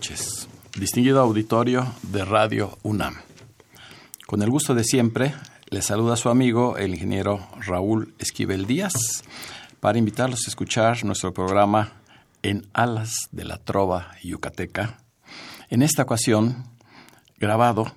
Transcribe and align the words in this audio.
Noches, 0.00 0.48
distinguido 0.78 1.20
auditorio 1.20 1.86
de 2.04 2.24
Radio 2.24 2.78
UNAM. 2.82 3.16
Con 4.26 4.40
el 4.40 4.48
gusto 4.48 4.74
de 4.74 4.82
siempre, 4.82 5.34
le 5.68 5.82
saluda 5.82 6.16
su 6.16 6.30
amigo, 6.30 6.78
el 6.78 6.94
ingeniero 6.94 7.46
Raúl 7.66 8.14
Esquivel 8.18 8.64
Díaz, 8.64 8.94
para 9.78 9.98
invitarlos 9.98 10.46
a 10.46 10.48
escuchar 10.48 11.04
nuestro 11.04 11.34
programa 11.34 11.92
En 12.42 12.66
Alas 12.72 13.28
de 13.30 13.44
la 13.44 13.58
Trova 13.58 14.12
Yucateca. 14.22 14.96
En 15.68 15.82
esta 15.82 16.04
ocasión, 16.04 16.64
grabado 17.38 17.92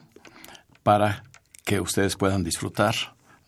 para 0.84 1.24
que 1.64 1.80
ustedes 1.80 2.18
puedan 2.18 2.44
disfrutar 2.44 2.96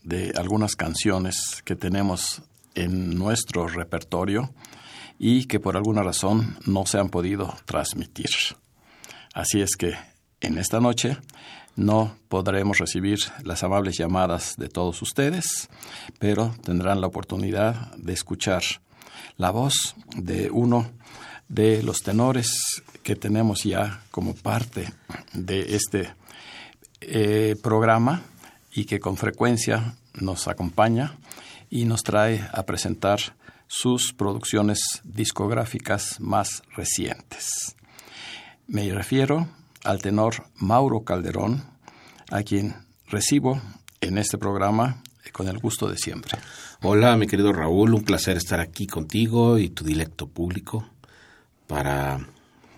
de 0.02 0.32
algunas 0.38 0.78
canciones 0.78 1.62
que 1.66 1.76
tenemos 1.76 2.42
en 2.74 3.18
nuestro 3.20 3.68
repertorio 3.68 4.54
y 5.20 5.46
que 5.46 5.60
por 5.60 5.78
alguna 5.78 6.04
razón 6.04 6.58
no 6.66 6.86
se 6.86 7.00
han 7.00 7.10
podido 7.10 7.56
transmitir. 7.66 8.30
Así 9.34 9.62
es 9.62 9.76
que 9.76 9.96
en 10.42 10.58
esta 10.58 10.80
noche 10.80 11.18
no 11.76 12.16
podremos 12.30 12.78
recibir 12.78 13.20
las 13.44 13.64
amables 13.64 13.98
llamadas 13.98 14.56
de 14.58 14.70
todos 14.70 15.02
ustedes, 15.02 15.70
pero 16.20 16.56
tendrán 16.64 17.02
la 17.02 17.08
oportunidad 17.08 17.94
de 17.96 18.14
escuchar 18.14 18.64
la 19.38 19.52
voz 19.52 19.96
de 20.16 20.50
uno 20.52 20.90
de 21.50 21.84
los 21.84 22.02
tenores 22.02 22.82
que 23.04 23.16
tenemos 23.16 23.64
ya 23.64 24.02
como 24.12 24.34
parte 24.36 24.92
de 25.34 25.76
este 25.76 26.14
eh, 27.02 27.56
programa 27.62 28.24
y 28.74 28.86
que 28.86 29.00
con 29.00 29.18
frecuencia 29.18 29.96
nos 30.14 30.48
acompaña 30.48 31.18
y 31.70 31.86
nos 31.86 32.04
trae 32.04 32.48
a 32.52 32.64
presentar 32.64 33.20
sus 33.68 34.14
producciones 34.14 34.80
discográficas 35.04 36.20
más 36.20 36.62
recientes. 36.76 37.76
Me 38.68 38.92
refiero 38.94 39.48
al 39.84 40.02
tenor 40.02 40.46
Mauro 40.56 41.04
Calderón, 41.04 41.64
a 42.32 42.44
quien 42.44 42.76
recibo 43.08 43.62
en 44.02 44.18
este 44.18 44.38
programa 44.38 45.02
con 45.32 45.48
el 45.48 45.58
gusto 45.60 45.90
de 45.90 45.98
siempre. 45.98 46.38
Hola, 46.82 47.18
mi 47.18 47.28
querido 47.28 47.52
Raúl, 47.52 47.94
un 47.94 48.04
placer 48.04 48.38
estar 48.38 48.60
aquí 48.60 48.88
contigo 48.88 49.58
y 49.58 49.70
tu 49.70 49.84
directo 49.84 50.28
público 50.28 50.88
para 51.68 52.26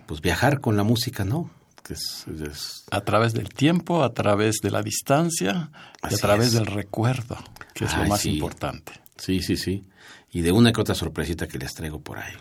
pues 0.06 0.20
viajar 0.20 0.60
con 0.60 0.76
la 0.76 0.82
música, 0.82 1.24
¿no? 1.24 1.50
Que 1.84 1.94
es, 1.94 2.26
es- 2.28 2.84
A 2.90 3.02
través 3.02 3.32
del 3.34 3.50
tiempo, 3.50 4.02
a 4.02 4.12
través 4.12 4.56
de 4.62 4.70
la 4.70 4.82
distancia 4.82 5.70
y 6.10 6.14
a 6.14 6.16
través 6.18 6.48
es. 6.48 6.52
del 6.54 6.66
recuerdo, 6.66 7.36
que 7.74 7.84
es 7.84 7.96
lo 7.96 8.06
más 8.06 8.22
sí. 8.22 8.30
importante. 8.34 8.92
sí, 9.16 9.40
sí, 9.42 9.56
sí. 9.56 9.84
Y 10.30 10.42
de 10.42 10.52
una 10.52 10.72
que 10.72 10.80
otra 10.80 10.94
sorpresita 10.94 11.48
que 11.48 11.58
les 11.58 11.74
traigo 11.74 12.00
por 12.00 12.18
ahí. 12.18 12.32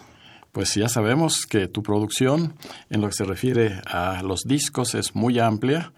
Pues 0.51 0.73
ya 0.75 0.89
sabemos 0.89 1.45
que 1.45 1.67
tu 1.67 1.83
producción 1.83 2.55
en 2.89 3.01
lo 3.01 3.07
que 3.07 3.13
se 3.13 3.25
refiere 3.25 3.81
a 3.85 4.23
los 4.23 4.43
discos 4.43 4.95
es 4.95 5.15
muy 5.15 5.39
amplia 5.39 5.93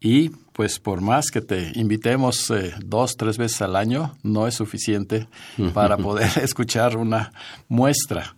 y 0.00 0.30
pues 0.52 0.80
por 0.80 1.00
más 1.00 1.30
que 1.30 1.40
te 1.40 1.72
invitemos 1.74 2.50
eh, 2.50 2.74
dos, 2.84 3.16
tres 3.16 3.38
veces 3.38 3.62
al 3.62 3.76
año, 3.76 4.16
no 4.22 4.46
es 4.46 4.54
suficiente 4.54 5.28
para 5.74 5.96
poder 5.96 6.30
escuchar 6.42 6.96
una 6.96 7.32
muestra. 7.68 8.34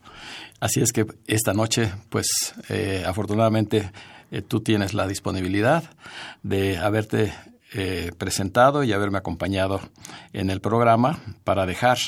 Así 0.62 0.80
es 0.80 0.92
que 0.92 1.06
esta 1.26 1.54
noche, 1.54 1.92
pues 2.08 2.54
eh, 2.68 3.02
afortunadamente 3.04 3.90
eh, 4.30 4.40
tú 4.40 4.60
tienes 4.60 4.94
la 4.94 5.06
disponibilidad 5.06 5.84
de 6.42 6.78
haberte 6.78 7.34
eh, 7.74 8.12
presentado 8.16 8.84
y 8.84 8.92
haberme 8.92 9.18
acompañado 9.18 9.80
en 10.32 10.50
el 10.50 10.60
programa 10.60 11.18
para 11.44 11.66
dejar 11.66 11.98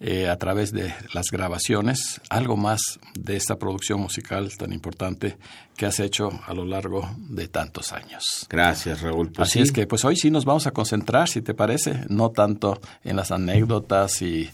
eh, 0.00 0.28
a 0.28 0.36
través 0.36 0.72
de 0.72 0.92
las 1.12 1.26
grabaciones 1.30 2.20
algo 2.28 2.56
más 2.56 2.80
de 3.14 3.36
esta 3.36 3.56
producción 3.56 4.00
musical 4.00 4.50
tan 4.56 4.72
importante 4.72 5.38
que 5.76 5.86
has 5.86 6.00
hecho 6.00 6.30
a 6.46 6.52
lo 6.52 6.64
largo 6.64 7.08
de 7.16 7.48
tantos 7.48 7.92
años. 7.92 8.46
Gracias, 8.48 9.00
Raúl. 9.00 9.30
Pues 9.30 9.48
Así 9.48 9.60
sí, 9.60 9.62
es 9.62 9.72
que 9.72 9.86
pues 9.86 10.04
hoy 10.04 10.16
sí 10.16 10.30
nos 10.30 10.44
vamos 10.44 10.66
a 10.66 10.72
concentrar, 10.72 11.28
si 11.28 11.42
te 11.42 11.54
parece, 11.54 12.04
no 12.08 12.30
tanto 12.30 12.80
en 13.02 13.16
las 13.16 13.30
anécdotas 13.30 14.20
y 14.22 14.50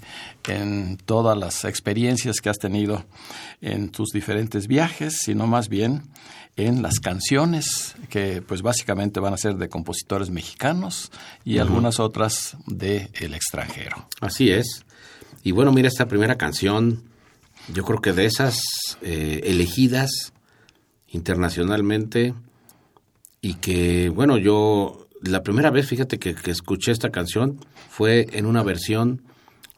en 0.47 0.99
todas 0.99 1.37
las 1.37 1.65
experiencias 1.65 2.41
que 2.41 2.49
has 2.49 2.59
tenido 2.59 3.05
en 3.61 3.91
tus 3.91 4.11
diferentes 4.11 4.67
viajes, 4.67 5.19
sino 5.22 5.47
más 5.47 5.69
bien 5.69 6.03
en 6.57 6.83
las 6.83 7.01
canciones 7.01 7.95
que 8.09 8.43
pues 8.43 8.62
básicamente 8.62 9.21
van 9.21 9.34
a 9.34 9.39
ser 9.39 9.57
de 9.57 9.69
compositores 9.69 10.31
mexicanos 10.31 11.11
y 11.45 11.59
algunas 11.59 12.01
otras 12.01 12.57
de 12.67 13.11
el 13.15 13.34
extranjero. 13.34 14.09
Así 14.21 14.51
es. 14.51 14.84
Y 15.43 15.53
bueno, 15.53 15.73
mira, 15.73 15.89
esta 15.89 16.06
primera 16.06 16.37
canción, 16.37 17.03
yo 17.73 17.84
creo 17.84 18.01
que 18.01 18.12
de 18.12 18.27
esas 18.27 18.61
eh, 19.03 19.41
elegidas 19.45 20.33
internacionalmente 21.09 22.34
y 23.41 23.55
que, 23.55 24.11
bueno, 24.11 24.39
yo 24.39 25.09
la 25.23 25.43
primera 25.43 25.71
vez, 25.71 25.87
fíjate 25.87 26.19
que, 26.19 26.34
que 26.34 26.51
escuché 26.51 26.93
esta 26.93 27.11
canción 27.11 27.59
fue 27.89 28.27
en 28.33 28.47
una 28.47 28.62
versión 28.62 29.23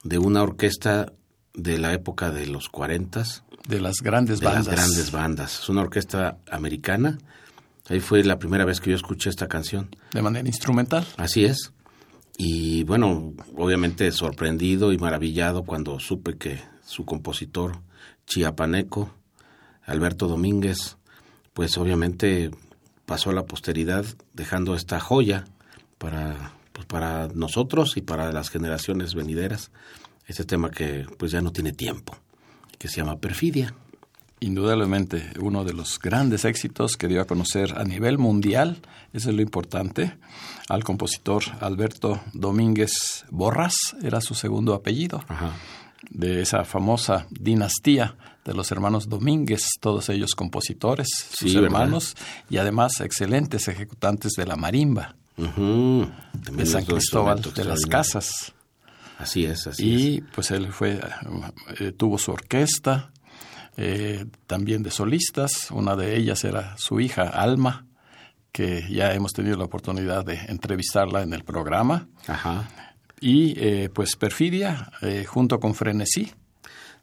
de 0.04 0.18
una 0.18 0.42
orquesta 0.42 1.12
de 1.54 1.78
la 1.78 1.92
época 1.92 2.30
de 2.30 2.46
los 2.46 2.68
40 2.68 3.24
De 3.68 3.80
las 3.80 3.96
grandes 4.02 4.40
de 4.40 4.46
bandas. 4.46 4.66
las 4.66 4.74
grandes 4.74 5.10
bandas. 5.10 5.60
Es 5.60 5.68
una 5.68 5.82
orquesta 5.82 6.38
americana. 6.50 7.18
Ahí 7.88 8.00
fue 8.00 8.24
la 8.24 8.38
primera 8.38 8.64
vez 8.64 8.80
que 8.80 8.90
yo 8.90 8.96
escuché 8.96 9.30
esta 9.30 9.48
canción. 9.48 9.94
De 10.12 10.22
manera 10.22 10.46
instrumental. 10.48 11.06
Así 11.16 11.44
es. 11.44 11.72
Y 12.36 12.84
bueno, 12.84 13.34
obviamente 13.56 14.10
sorprendido 14.12 14.92
y 14.92 14.98
maravillado 14.98 15.64
cuando 15.64 16.00
supe 16.00 16.36
que 16.36 16.60
su 16.84 17.04
compositor 17.04 17.82
chiapaneco, 18.26 19.14
Alberto 19.84 20.28
Domínguez, 20.28 20.96
pues 21.52 21.76
obviamente 21.76 22.50
pasó 23.04 23.30
a 23.30 23.34
la 23.34 23.44
posteridad 23.44 24.04
dejando 24.32 24.74
esta 24.74 25.00
joya 25.00 25.44
para, 25.98 26.52
pues 26.72 26.86
para 26.86 27.28
nosotros 27.28 27.96
y 27.96 28.00
para 28.00 28.32
las 28.32 28.48
generaciones 28.48 29.14
venideras. 29.14 29.70
Este 30.26 30.44
tema 30.44 30.70
que 30.70 31.06
pues 31.18 31.32
ya 31.32 31.42
no 31.42 31.52
tiene 31.52 31.72
tiempo, 31.72 32.16
que 32.78 32.88
se 32.88 32.96
llama 32.96 33.18
Perfidia. 33.18 33.74
Indudablemente 34.42 35.30
uno 35.40 35.62
de 35.64 35.72
los 35.72 36.00
grandes 36.00 36.44
éxitos 36.44 36.96
que 36.96 37.06
dio 37.06 37.20
a 37.22 37.26
conocer 37.26 37.78
a 37.78 37.84
nivel 37.84 38.18
mundial, 38.18 38.80
eso 39.12 39.30
es 39.30 39.36
lo 39.36 39.40
importante, 39.42 40.16
al 40.68 40.82
compositor 40.82 41.44
Alberto 41.60 42.20
Domínguez 42.32 43.24
Borras, 43.30 43.76
era 44.02 44.20
su 44.20 44.34
segundo 44.34 44.74
apellido, 44.74 45.22
Ajá. 45.28 45.52
de 46.10 46.42
esa 46.42 46.64
famosa 46.64 47.28
dinastía 47.30 48.16
de 48.44 48.52
los 48.54 48.72
hermanos 48.72 49.08
Domínguez, 49.08 49.62
todos 49.80 50.08
ellos 50.08 50.34
compositores, 50.34 51.06
sus 51.30 51.50
Sí, 51.50 51.54
¿verdad? 51.54 51.64
hermanos, 51.82 52.16
y 52.50 52.56
además 52.56 53.00
excelentes 53.00 53.68
ejecutantes 53.68 54.32
de 54.32 54.46
la 54.46 54.56
marimba, 54.56 55.14
de 55.36 56.66
San 56.66 56.84
Cristóbal 56.84 57.40
de 57.40 57.64
las. 57.64 57.86
Casas. 57.86 58.52
Así 59.18 59.44
es, 59.44 59.68
así 59.68 59.94
es. 59.94 60.00
Y 60.00 60.20
pues 60.34 60.50
él 60.50 60.72
fue, 60.72 61.00
eh, 61.78 61.92
tuvo 61.92 62.18
su 62.18 62.32
orquesta, 62.32 63.12
eh, 63.76 64.26
también 64.46 64.82
de 64.82 64.90
solistas, 64.90 65.70
una 65.70 65.96
de 65.96 66.16
ellas 66.16 66.44
era 66.44 66.76
su 66.78 67.00
hija 67.00 67.22
Alma, 67.28 67.86
que 68.52 68.86
ya 68.90 69.14
hemos 69.14 69.32
tenido 69.32 69.56
la 69.56 69.64
oportunidad 69.64 70.24
de 70.26 70.34
entrevistarla 70.48 71.22
en 71.22 71.32
el 71.32 71.42
programa, 71.44 72.08
Ajá. 72.26 72.68
y 73.20 73.54
eh, 73.58 73.88
pues 73.92 74.14
Perfidia, 74.16 74.92
eh, 75.00 75.24
junto 75.26 75.58
con 75.60 75.74
Frenesí, 75.74 76.30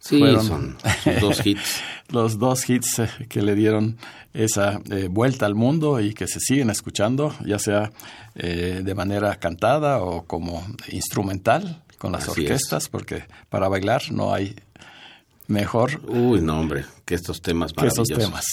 Sí, 0.01 0.19
fueron 0.19 0.45
son 0.45 0.77
sus 1.04 1.19
dos 1.19 1.45
hits. 1.45 1.81
los 2.07 2.39
dos 2.39 2.69
hits 2.69 3.00
eh, 3.00 3.10
que 3.27 3.42
le 3.42 3.54
dieron 3.54 3.98
esa 4.33 4.80
eh, 4.92 5.10
vuelta 5.12 5.45
al 5.45 5.56
mundo 5.56 6.00
y 6.00 6.13
que 6.13 6.25
se 6.25 6.39
siguen 6.39 6.69
escuchando, 6.69 7.36
ya 7.45 7.60
sea 7.60 7.92
de 8.36 8.95
manera 8.95 9.36
cantada 9.36 10.01
o 10.01 10.24
como 10.25 10.66
instrumental 10.94 11.81
con 11.98 12.13
las 12.13 12.30
Así 12.30 12.31
es. 12.31 12.38
orquestas, 12.51 12.88
porque 12.88 13.24
para 13.50 13.68
bailar 13.68 14.04
no 14.12 14.33
hay 14.33 14.56
mejor 15.50 16.00
Uy, 16.07 16.40
no, 16.42 16.60
hombre, 16.60 16.86
que 17.06 17.16
estos 17.16 17.42
temas 17.42 17.74
que 17.74 17.81
maravillosos. 17.81 18.18
temas. 18.18 18.46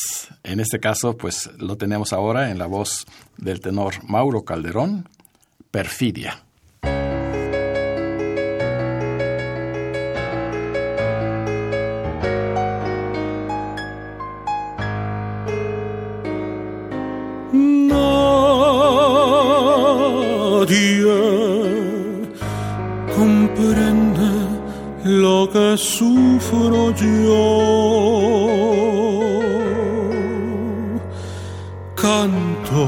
En 0.43 0.59
este 0.59 0.81
caso, 0.81 1.17
pues 1.17 1.49
lo 1.59 1.77
tenemos 1.77 2.13
ahora 2.13 2.51
en 2.51 2.59
la 2.59 2.67
voz 2.67 3.07
del 3.37 3.61
tenor 3.61 4.03
Mauro 4.05 4.45
Calderón, 4.45 5.09
Perfidia. 5.71 6.46
Sufro 26.47 26.93
yo. 26.93 27.47
Canto, 31.95 32.87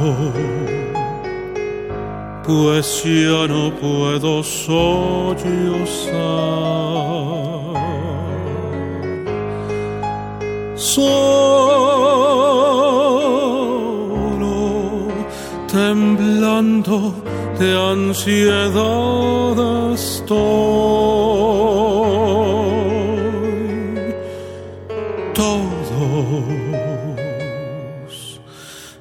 pues 2.45 3.03
ya 3.05 3.47
no 3.49 3.71
puedo 3.81 4.43
sollozar. 4.43 5.39
Solo 10.77 11.19
temblando 15.73 17.15
de 17.59 17.69
ansiedad 17.93 19.59
estoy. 19.93 21.78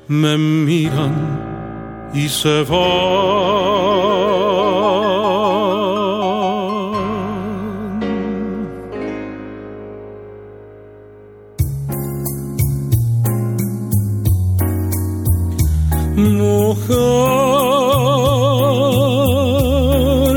Me 0.07 0.37
miran 0.37 2.11
y 2.13 2.29
se 2.29 2.63
van. 2.63 3.97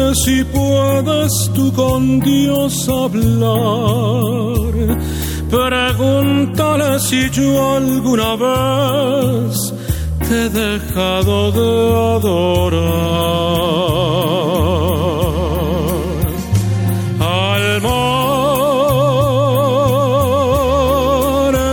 Mujer, 0.01 0.15
si 0.25 0.45
puedes 0.45 1.51
tú 1.55 1.73
con 1.73 2.21
Dios 2.21 2.89
hablar, 2.89 4.31
pregúntale 5.51 6.99
si 7.01 7.29
yo 7.31 7.77
alguna 7.77 8.37
vez 8.37 9.75
te 10.29 10.47
he 10.47 10.49
dejado 10.49 11.51
de 11.59 11.71
adorar. 12.17 12.91
Al 17.19 17.83
mar, 17.83 18.31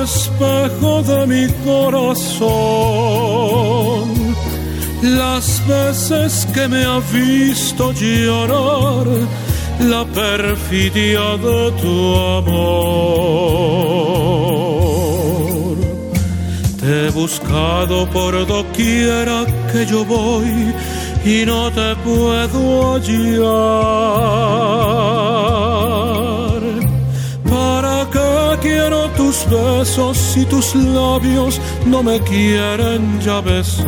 espejo 0.04 0.94
de 1.04 1.20
mi 1.28 1.46
corazón, 1.64 2.48
las 5.04 5.46
veces 5.68 6.48
que 6.54 6.68
me 6.68 6.84
ha 6.84 7.00
visto 7.00 7.92
llorar, 7.94 9.06
la 9.80 10.06
perfidia 10.06 11.38
de 11.38 11.72
tu 11.82 12.16
amor. 12.38 12.98
Te 16.80 17.08
he 17.08 17.10
buscado 17.12 18.10
por 18.10 18.46
doquiera 18.48 19.46
que 19.72 19.86
yo 19.86 20.04
voy 20.06 20.74
y 21.26 21.46
no 21.46 21.72
te 21.72 21.96
puedo 21.98 22.94
hallar. 22.94 23.38
¿Para 27.50 28.08
qué 28.12 28.58
quiero 28.62 29.10
tus 29.18 29.46
besos 29.50 30.18
si 30.18 30.46
tus 30.46 30.76
labios 30.76 31.60
no 31.86 32.02
me 32.04 32.20
quieren 32.22 33.20
ya 33.22 33.42
besar? 33.42 33.86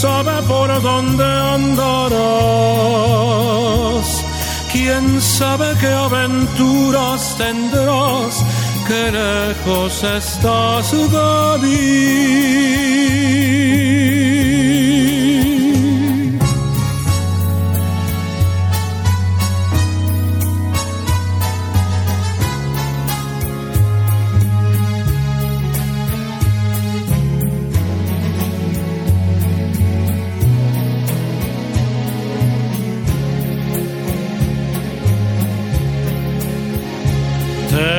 Sabe 0.00 0.36
por 0.48 0.68
dónde 0.80 1.24
andarás, 1.24 2.08
quién 4.72 5.20
sabe 5.20 5.66
qué 5.78 5.88
aventuras 5.88 7.36
tendrás, 7.36 8.42
qué 8.88 9.12
lejos 9.12 10.02
estás 10.02 10.90
de 10.92 11.58
mí. 11.62 12.50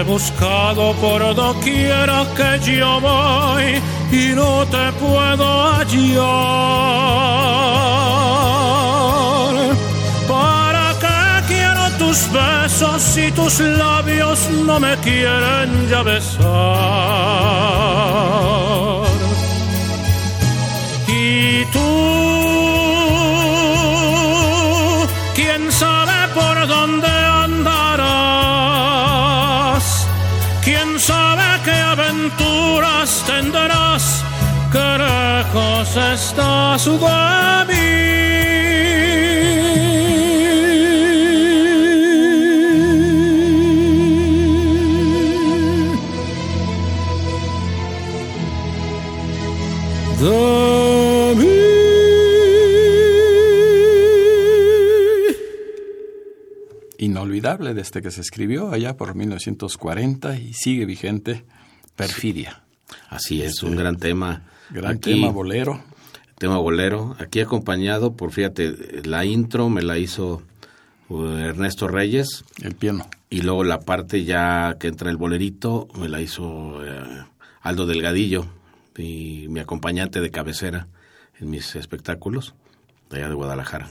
He 0.02 0.04
buscado 0.04 0.94
por 0.96 1.22
doquiera 1.36 2.26
que 2.36 2.60
yo 2.78 3.00
voy 3.00 3.80
y 4.12 4.34
no 4.34 4.66
te 4.66 4.92
puedo 4.94 5.46
hallar. 5.74 6.18
¿Para 10.28 10.86
qué 11.04 11.54
quiero 11.54 11.84
tus 12.00 12.18
besos 12.32 13.02
si 13.02 13.32
tus 13.32 13.60
labios 13.60 14.50
no 14.66 14.80
me 14.80 14.98
quieren 14.98 15.88
ya 15.90 16.02
besar? 16.04 16.42
Tendrás, 33.26 34.24
qué 34.72 34.98
lejos. 34.98 35.96
De 50.22 51.36
mí. 51.36 51.48
Inolvidable 57.00 57.74
desde 57.74 58.02
que 58.02 58.12
se 58.12 58.22
escribió 58.22 58.70
allá 58.72 58.96
por 58.96 59.16
1940 59.16 60.38
y 60.38 60.54
sigue 60.54 60.86
vigente, 60.86 61.44
Perfidia. 61.96 62.71
Así 63.12 63.44
es, 63.44 63.62
un 63.62 63.76
gran 63.76 63.98
tema. 63.98 64.42
Gran 64.72 64.96
Aquí, 64.96 65.12
tema 65.14 65.30
bolero. 65.30 65.84
tema 66.38 66.58
bolero. 66.58 67.16
Aquí 67.20 67.42
acompañado 67.42 68.16
por, 68.16 68.32
fíjate, 68.32 69.04
la 69.04 69.26
intro 69.26 69.70
me 69.70 69.82
la 69.82 69.98
hizo 70.00 70.42
uh, 71.10 71.26
Ernesto 71.36 71.88
Reyes 71.88 72.44
El 72.64 72.74
piano. 72.76 73.06
y 73.30 73.42
luego 73.42 73.64
la 73.66 73.82
parte 73.82 74.24
ya 74.24 74.78
que 74.80 74.88
entra 74.88 75.10
el 75.12 75.18
bolerito 75.18 75.88
me 76.00 76.08
la 76.08 76.22
hizo 76.22 76.84
eh, 76.86 77.04
Aldo 77.62 77.86
Delgadillo 77.86 78.46
y 78.98 79.46
mi 79.50 79.60
acompañante 79.60 80.22
de 80.22 80.32
cabecera 80.32 80.88
en 81.40 81.50
mis 81.50 81.76
espectáculos 81.76 82.56
de 83.10 83.18
allá 83.18 83.28
de 83.30 83.36
Guadalajara. 83.36 83.90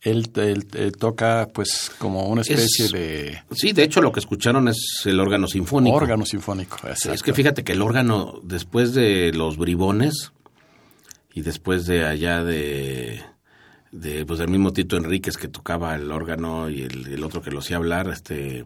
Él, 0.00 0.30
él- 0.36 0.66
él 0.74 0.92
toca 0.92 1.48
pues 1.52 1.90
como 1.98 2.28
una 2.28 2.42
especie 2.42 2.84
Es- 2.86 2.92
de 2.92 3.42
Sí, 3.52 3.72
de 3.72 3.82
hecho 3.82 4.00
lo 4.00 4.12
que 4.12 4.20
escucharon 4.20 4.68
es 4.68 5.02
el 5.06 5.18
órgano 5.18 5.48
sinfónico. 5.48 5.96
órgano 5.96 6.24
sinfónico. 6.24 6.76
Sí, 6.78 6.86
Es 6.86 6.98
exacto. 7.06 7.24
que 7.24 7.32
fíjate 7.34 7.64
que 7.64 7.72
el 7.72 7.82
órgano, 7.82 8.40
después 8.44 8.94
de 8.94 9.32
los 9.32 9.56
bribones 9.56 10.32
y 11.34 11.40
después 11.42 11.86
de 11.86 12.04
allá 12.06 12.44
de, 12.44 13.20
de 13.90 14.24
pues 14.24 14.38
del 14.38 14.48
mismo 14.50 14.72
Tito 14.72 14.96
Enríquez 14.96 15.36
que 15.36 15.48
tocaba 15.48 15.94
el 15.96 16.12
órgano 16.12 16.70
y 16.70 16.82
el, 16.82 17.06
el 17.08 17.24
otro 17.24 17.42
que 17.42 17.50
lo 17.50 17.58
hacía 17.58 17.76
hablar, 17.78 18.08
este 18.08 18.62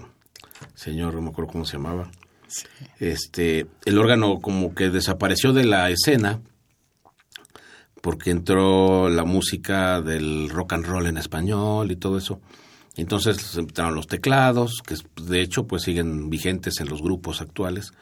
señor, 0.74 1.14
no 1.14 1.22
me 1.22 1.30
acuerdo 1.30 1.50
cómo 1.52 1.64
se 1.64 1.78
llamaba. 1.78 2.10
Este, 3.00 3.66
el 3.86 3.98
órgano 3.98 4.38
como 4.40 4.74
que 4.74 4.90
desapareció 4.90 5.52
de 5.54 5.64
la 5.64 5.88
escena 5.90 6.40
porque 8.02 8.30
entró 8.30 9.09
la 9.09 9.25
música 9.25 10.02
del 10.02 10.50
rock 10.50 10.75
and 10.75 10.85
roll 10.85 11.06
en 11.06 11.16
español 11.16 11.90
y 11.90 11.97
todo 11.97 12.18
eso. 12.18 12.40
Entonces 12.97 13.56
entraron 13.56 13.94
los 13.94 14.09
teclados, 14.09 14.82
que 14.85 14.97
de 15.23 15.40
hecho 15.40 15.66
pues 15.66 15.85
siguen 15.85 16.28
vigentes 16.28 16.80
en 16.80 16.88
los 16.88 17.00
grupos 17.00 17.40
actuales, 17.40 17.92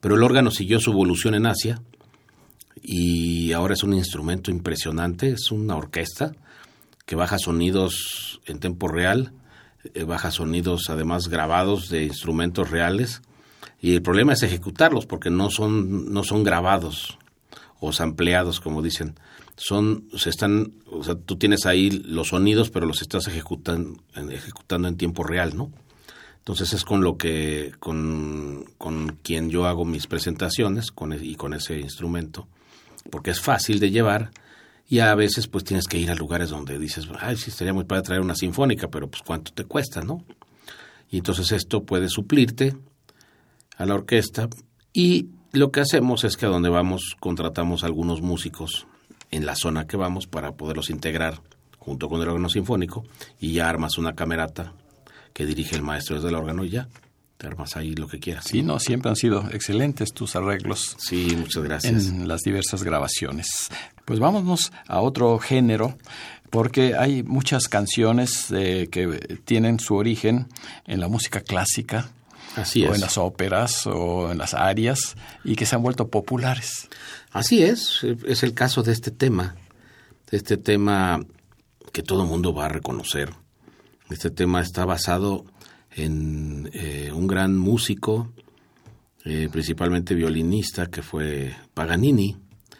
pero 0.00 0.16
el 0.16 0.24
órgano 0.24 0.50
siguió 0.50 0.80
su 0.80 0.90
evolución 0.90 1.34
en 1.34 1.46
Asia 1.46 1.80
y 2.82 3.52
ahora 3.52 3.74
es 3.74 3.84
un 3.84 3.92
instrumento 3.92 4.50
impresionante, 4.50 5.28
es 5.28 5.52
una 5.52 5.76
orquesta 5.76 6.32
que 7.04 7.14
baja 7.14 7.38
sonidos 7.38 8.40
en 8.46 8.60
tiempo 8.60 8.88
real, 8.88 9.34
eh, 9.92 10.04
baja 10.04 10.30
sonidos 10.30 10.88
además 10.88 11.28
grabados 11.28 11.90
de 11.90 12.04
instrumentos 12.04 12.70
reales 12.70 13.20
y 13.80 13.94
el 13.94 14.00
problema 14.00 14.32
es 14.32 14.42
ejecutarlos 14.42 15.04
porque 15.04 15.30
no 15.30 15.50
son 15.50 16.12
no 16.12 16.24
son 16.24 16.44
grabados 16.44 17.18
o 17.78 17.92
sampleados, 17.92 18.60
como 18.60 18.82
dicen. 18.82 19.16
Son, 19.62 20.08
se 20.16 20.30
están, 20.30 20.72
o 20.90 21.04
sea, 21.04 21.16
tú 21.16 21.36
tienes 21.36 21.66
ahí 21.66 21.90
los 21.90 22.28
sonidos, 22.28 22.70
pero 22.70 22.86
los 22.86 23.02
estás 23.02 23.26
ejecutando, 23.28 24.00
ejecutando 24.30 24.88
en 24.88 24.96
tiempo 24.96 25.22
real, 25.22 25.54
¿no? 25.54 25.70
Entonces 26.38 26.72
es 26.72 26.84
con 26.84 27.02
lo 27.02 27.18
que, 27.18 27.72
con, 27.78 28.64
con 28.78 29.18
quien 29.22 29.50
yo 29.50 29.66
hago 29.66 29.84
mis 29.84 30.06
presentaciones 30.06 30.90
con, 30.90 31.12
e, 31.12 31.22
y 31.22 31.34
con 31.34 31.52
ese 31.52 31.78
instrumento, 31.78 32.48
porque 33.10 33.32
es 33.32 33.40
fácil 33.40 33.80
de 33.80 33.90
llevar 33.90 34.30
y 34.88 35.00
a 35.00 35.14
veces 35.14 35.46
pues 35.46 35.64
tienes 35.64 35.86
que 35.86 35.98
ir 35.98 36.10
a 36.10 36.14
lugares 36.14 36.48
donde 36.48 36.78
dices, 36.78 37.06
ay, 37.20 37.36
sí, 37.36 37.50
estaría 37.50 37.74
muy 37.74 37.84
padre 37.84 38.04
traer 38.04 38.22
una 38.22 38.34
sinfónica, 38.34 38.88
pero 38.88 39.10
pues 39.10 39.22
cuánto 39.22 39.52
te 39.52 39.64
cuesta, 39.64 40.02
¿no? 40.02 40.24
Y 41.10 41.18
entonces 41.18 41.52
esto 41.52 41.84
puede 41.84 42.08
suplirte 42.08 42.74
a 43.76 43.84
la 43.84 43.94
orquesta 43.94 44.48
y 44.94 45.28
lo 45.52 45.70
que 45.70 45.80
hacemos 45.80 46.24
es 46.24 46.38
que 46.38 46.46
a 46.46 46.48
donde 46.48 46.70
vamos 46.70 47.14
contratamos 47.20 47.84
algunos 47.84 48.22
músicos 48.22 48.86
en 49.30 49.46
la 49.46 49.54
zona 49.54 49.86
que 49.86 49.96
vamos 49.96 50.26
para 50.26 50.52
poderlos 50.52 50.90
integrar 50.90 51.40
junto 51.78 52.08
con 52.08 52.20
el 52.20 52.28
órgano 52.28 52.48
sinfónico 52.48 53.04
y 53.40 53.52
ya 53.52 53.68
armas 53.68 53.98
una 53.98 54.14
camerata 54.14 54.74
que 55.32 55.46
dirige 55.46 55.76
el 55.76 55.82
maestro 55.82 56.16
desde 56.16 56.28
el 56.28 56.34
órgano 56.34 56.64
y 56.64 56.70
ya 56.70 56.88
te 57.40 57.46
armas 57.46 57.74
ahí 57.76 57.94
lo 57.94 58.06
que 58.06 58.18
quieras. 58.18 58.44
Sí, 58.46 58.62
no, 58.62 58.78
siempre 58.78 59.08
han 59.08 59.16
sido 59.16 59.48
excelentes 59.50 60.12
tus 60.12 60.36
arreglos. 60.36 60.94
Sí, 60.98 61.34
muchas 61.38 61.62
gracias. 61.62 62.08
En 62.08 62.28
las 62.28 62.42
diversas 62.42 62.82
grabaciones. 62.82 63.70
Pues 64.04 64.18
vámonos 64.18 64.72
a 64.86 65.00
otro 65.00 65.38
género, 65.38 65.96
porque 66.50 66.94
hay 66.96 67.22
muchas 67.22 67.68
canciones 67.68 68.50
eh, 68.50 68.88
que 68.92 69.38
tienen 69.46 69.80
su 69.80 69.94
origen 69.94 70.48
en 70.86 71.00
la 71.00 71.08
música 71.08 71.40
clásica. 71.40 72.10
Así 72.56 72.84
o 72.84 72.94
en 72.94 73.00
las 73.00 73.16
óperas 73.16 73.86
o 73.86 74.32
en 74.32 74.38
las 74.38 74.54
arias 74.54 75.16
y 75.44 75.54
que 75.54 75.66
se 75.66 75.76
han 75.76 75.82
vuelto 75.82 76.08
populares. 76.08 76.88
Así 77.30 77.62
es, 77.62 78.04
es 78.26 78.42
el 78.42 78.54
caso 78.54 78.82
de 78.82 78.92
este 78.92 79.10
tema, 79.10 79.54
de 80.30 80.36
este 80.36 80.56
tema 80.56 81.24
que 81.92 82.02
todo 82.02 82.22
el 82.22 82.28
mundo 82.28 82.52
va 82.52 82.66
a 82.66 82.68
reconocer, 82.68 83.32
este 84.10 84.30
tema 84.30 84.60
está 84.60 84.84
basado 84.84 85.44
en 85.92 86.68
eh, 86.72 87.12
un 87.14 87.26
gran 87.26 87.56
músico, 87.56 88.32
eh, 89.24 89.48
principalmente 89.50 90.14
violinista, 90.14 90.86
que 90.86 91.02
fue 91.02 91.54
Paganini. 91.74 92.36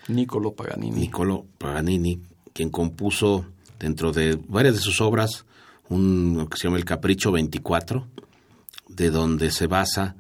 Niccolo 0.09 0.53
Paganini. 0.55 0.99
Niccolo 0.99 1.47
Paganini, 1.59 2.21
quien 2.53 2.71
compuso 2.71 3.47
dentro 3.79 4.12
de 4.12 4.39
varias 4.49 4.75
de 4.75 4.81
sus 4.81 5.00
obras 5.00 5.45
un 5.89 6.49
que 6.50 6.57
se 6.57 6.65
llama 6.65 6.79
El 6.79 6.85
Capricho 6.85 7.33
24, 7.33 8.07
de 9.00 9.11
donde 9.11 9.50
se 9.50 9.66
basa 9.66 10.14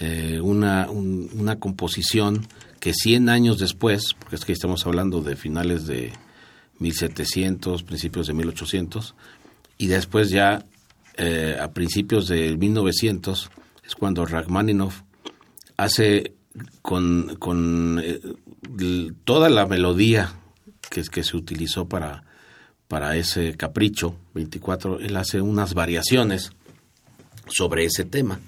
eh, 0.00 0.40
una, 0.42 0.90
un, 0.90 1.30
una 1.34 1.60
composición 1.60 2.44
que 2.80 2.92
100 2.92 3.28
años 3.28 3.60
después, 3.60 4.14
porque 4.18 4.34
es 4.34 4.44
que 4.44 4.52
estamos 4.52 4.84
hablando 4.84 5.20
de 5.20 5.36
finales 5.36 5.86
de 5.86 6.12
1700, 6.80 7.84
principios 7.84 8.26
de 8.26 8.34
1800, 8.34 9.14
y 9.78 9.86
después 9.86 10.30
ya 10.30 10.64
eh, 11.18 11.56
a 11.60 11.70
principios 11.70 12.26
de 12.26 12.56
1900 12.56 13.48
es 13.86 13.94
cuando 13.94 14.26
Rachmaninoff 14.26 15.02
hace 15.76 16.34
con, 16.82 17.36
con 17.38 18.00
eh, 18.02 18.20
toda 19.22 19.48
la 19.50 19.66
melodía 19.66 20.32
que, 20.90 21.02
que 21.04 21.22
se 21.22 21.36
utilizó 21.36 21.88
para, 21.88 22.24
para 22.88 23.16
ese 23.16 23.56
capricho 23.56 24.16
24, 24.34 24.98
él 24.98 25.16
hace 25.16 25.40
unas 25.40 25.74
variaciones 25.74 26.50
sobre 27.50 27.84
ese 27.84 28.04
tema. 28.04 28.40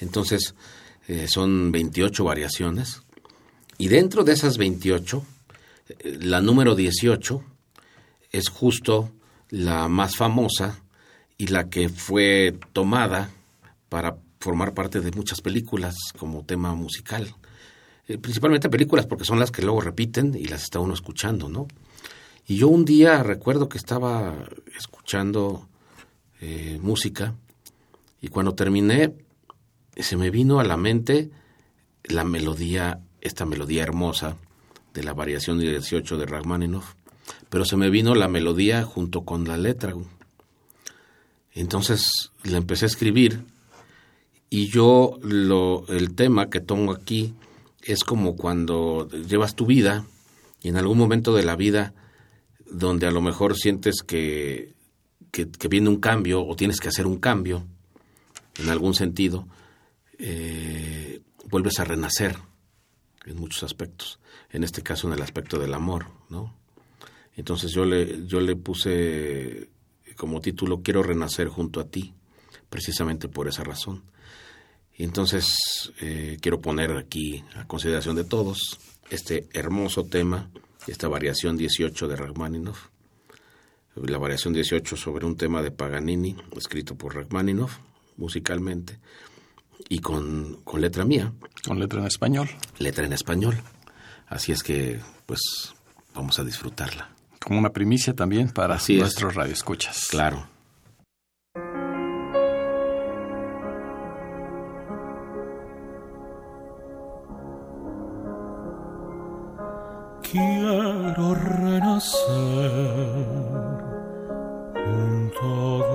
Entonces, 0.00 0.54
eh, 1.08 1.26
son 1.26 1.72
28 1.72 2.22
variaciones. 2.22 3.02
Y 3.78 3.88
dentro 3.88 4.24
de 4.24 4.32
esas 4.32 4.58
28, 4.58 5.24
eh, 5.88 6.18
la 6.20 6.42
número 6.42 6.74
18 6.74 7.42
es 8.30 8.48
justo 8.50 9.10
la 9.48 9.88
más 9.88 10.16
famosa 10.16 10.82
y 11.38 11.46
la 11.46 11.70
que 11.70 11.88
fue 11.88 12.58
tomada 12.74 13.30
para 13.88 14.18
formar 14.38 14.74
parte 14.74 15.00
de 15.00 15.10
muchas 15.12 15.40
películas 15.40 15.94
como 16.18 16.44
tema 16.44 16.74
musical. 16.74 17.34
Eh, 18.06 18.18
principalmente 18.18 18.68
películas 18.68 19.06
porque 19.06 19.24
son 19.24 19.38
las 19.38 19.50
que 19.50 19.62
luego 19.62 19.80
repiten 19.80 20.34
y 20.34 20.44
las 20.44 20.64
está 20.64 20.78
uno 20.78 20.92
escuchando, 20.92 21.48
¿no? 21.48 21.68
Y 22.46 22.56
yo 22.56 22.68
un 22.68 22.84
día 22.84 23.22
recuerdo 23.22 23.68
que 23.68 23.78
estaba 23.78 24.34
escuchando 24.76 25.68
música 26.80 27.34
y 28.20 28.28
cuando 28.28 28.54
terminé 28.54 29.14
se 29.96 30.16
me 30.16 30.30
vino 30.30 30.60
a 30.60 30.64
la 30.64 30.76
mente 30.76 31.30
la 32.04 32.24
melodía, 32.24 33.00
esta 33.20 33.44
melodía 33.44 33.82
hermosa 33.82 34.36
de 34.94 35.02
la 35.02 35.12
variación 35.12 35.58
18 35.58 36.16
de 36.16 36.26
Rachmaninoff 36.26 36.94
pero 37.48 37.64
se 37.64 37.76
me 37.76 37.90
vino 37.90 38.14
la 38.14 38.28
melodía 38.28 38.84
junto 38.84 39.22
con 39.22 39.46
la 39.46 39.56
letra. 39.56 39.94
Entonces 41.52 42.32
la 42.44 42.58
empecé 42.58 42.84
a 42.84 42.88
escribir 42.88 43.44
y 44.50 44.70
yo 44.70 45.18
lo, 45.22 45.86
el 45.88 46.14
tema 46.14 46.50
que 46.50 46.60
tomo 46.60 46.92
aquí 46.92 47.34
es 47.82 48.04
como 48.04 48.36
cuando 48.36 49.08
llevas 49.08 49.54
tu 49.54 49.66
vida 49.66 50.04
y 50.62 50.68
en 50.68 50.76
algún 50.76 50.98
momento 50.98 51.34
de 51.34 51.44
la 51.44 51.56
vida 51.56 51.94
donde 52.70 53.06
a 53.06 53.10
lo 53.10 53.22
mejor 53.22 53.56
sientes 53.56 54.02
que, 54.06 54.74
que, 55.30 55.50
que 55.50 55.68
viene 55.68 55.88
un 55.88 56.00
cambio 56.00 56.46
o 56.46 56.54
tienes 56.54 56.80
que 56.80 56.88
hacer 56.88 57.06
un 57.06 57.18
cambio 57.18 57.66
en 58.58 58.68
algún 58.68 58.94
sentido, 58.94 59.46
eh, 60.18 61.20
vuelves 61.44 61.78
a 61.78 61.84
renacer 61.84 62.36
en 63.24 63.38
muchos 63.38 63.62
aspectos, 63.62 64.18
en 64.50 64.64
este 64.64 64.82
caso 64.82 65.06
en 65.06 65.14
el 65.14 65.22
aspecto 65.22 65.58
del 65.58 65.74
amor, 65.74 66.06
¿no? 66.28 66.56
Entonces 67.36 67.70
yo 67.70 67.84
le, 67.84 68.26
yo 68.26 68.40
le 68.40 68.56
puse 68.56 69.70
como 70.16 70.40
título 70.40 70.82
Quiero 70.82 71.02
renacer 71.02 71.48
junto 71.48 71.80
a 71.80 71.88
ti, 71.88 72.14
precisamente 72.68 73.28
por 73.28 73.48
esa 73.48 73.62
razón. 73.62 74.02
Y 74.96 75.04
entonces 75.04 75.92
eh, 76.00 76.38
quiero 76.40 76.60
poner 76.60 76.90
aquí 76.96 77.44
a 77.54 77.66
consideración 77.66 78.16
de 78.16 78.24
todos 78.24 78.80
este 79.10 79.48
hermoso 79.52 80.04
tema, 80.04 80.50
esta 80.88 81.06
variación 81.06 81.56
18 81.56 82.08
de 82.08 82.16
Rachmaninoff, 82.16 82.88
la 83.94 84.18
variación 84.18 84.52
18 84.52 84.96
sobre 84.96 85.24
un 85.24 85.36
tema 85.36 85.62
de 85.62 85.70
Paganini, 85.70 86.36
escrito 86.56 86.96
por 86.96 87.14
Rachmaninoff 87.14 87.78
musicalmente, 88.18 89.00
y 89.88 90.00
con, 90.00 90.60
con 90.64 90.82
letra 90.82 91.06
mía. 91.06 91.32
Con 91.66 91.80
letra 91.80 92.00
en 92.00 92.06
español. 92.06 92.50
Letra 92.78 93.06
en 93.06 93.14
español. 93.14 93.56
Así 94.26 94.52
es 94.52 94.62
que, 94.62 95.00
pues, 95.24 95.40
vamos 96.14 96.38
a 96.38 96.44
disfrutarla 96.44 97.08
como 97.48 97.58
una 97.60 97.70
primicia 97.70 98.14
también 98.14 98.50
para 98.50 98.74
Así 98.74 98.98
nuestros 98.98 99.34
radioescuchas. 99.34 100.08
Claro. 100.10 100.46
Quiero 110.30 111.34
renacer 111.34 112.20
junto 114.74 115.87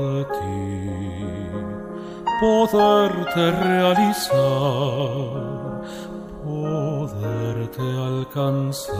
poderte 2.43 3.51
realizar, 3.51 4.35
poderte 6.43 7.81
alcanzar 8.11 8.97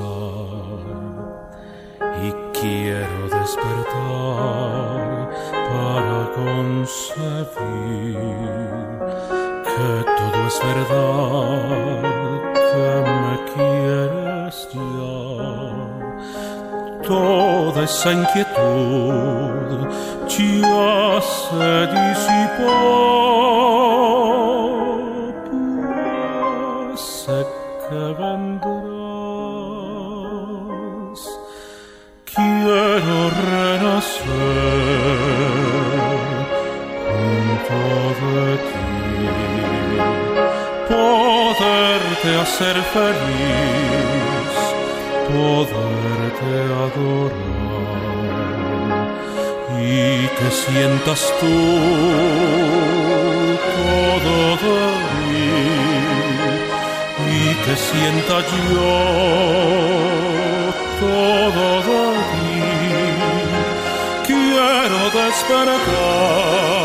y 2.23 2.31
quiero 2.57 3.23
despertar 3.37 5.07
para 5.51 6.19
concebir 6.39 8.17
que 9.71 9.91
todo 10.19 10.39
es 10.47 10.57
verdad, 10.71 11.63
que 12.69 12.87
me 13.23 13.35
quieres 13.51 14.57
ya. 14.71 15.92
Toda 17.07 17.83
esa 17.83 18.13
inquietud 18.13 19.87
ya 20.27 21.21
se 21.21 21.87
disipó, 21.97 22.73
pues 26.89 27.01
sé 27.01 27.39
que 27.83 28.03
vendrás. 28.19 28.81
Quiero 32.33 33.19
renacer 33.51 34.23
junto 37.09 37.79
de 38.23 38.51
ti, 38.69 38.87
poderte 40.89 42.29
hacer 42.41 42.77
feliz, 42.93 44.51
poderte 46.39 46.73
adorar 46.73 47.53
y 49.79 50.27
que 50.27 50.49
sientas 50.51 51.21
tú 51.39 51.55
todo 53.75 54.35
de 54.63 54.79
mí 55.27 55.49
y 57.29 57.55
que 57.65 57.75
sienta 57.75 58.35
yo 58.69 58.93
todo 60.99 61.65
de 61.87 62.01
ti. 62.31 62.61
Quiero 64.25 65.01
despertar 65.13 66.82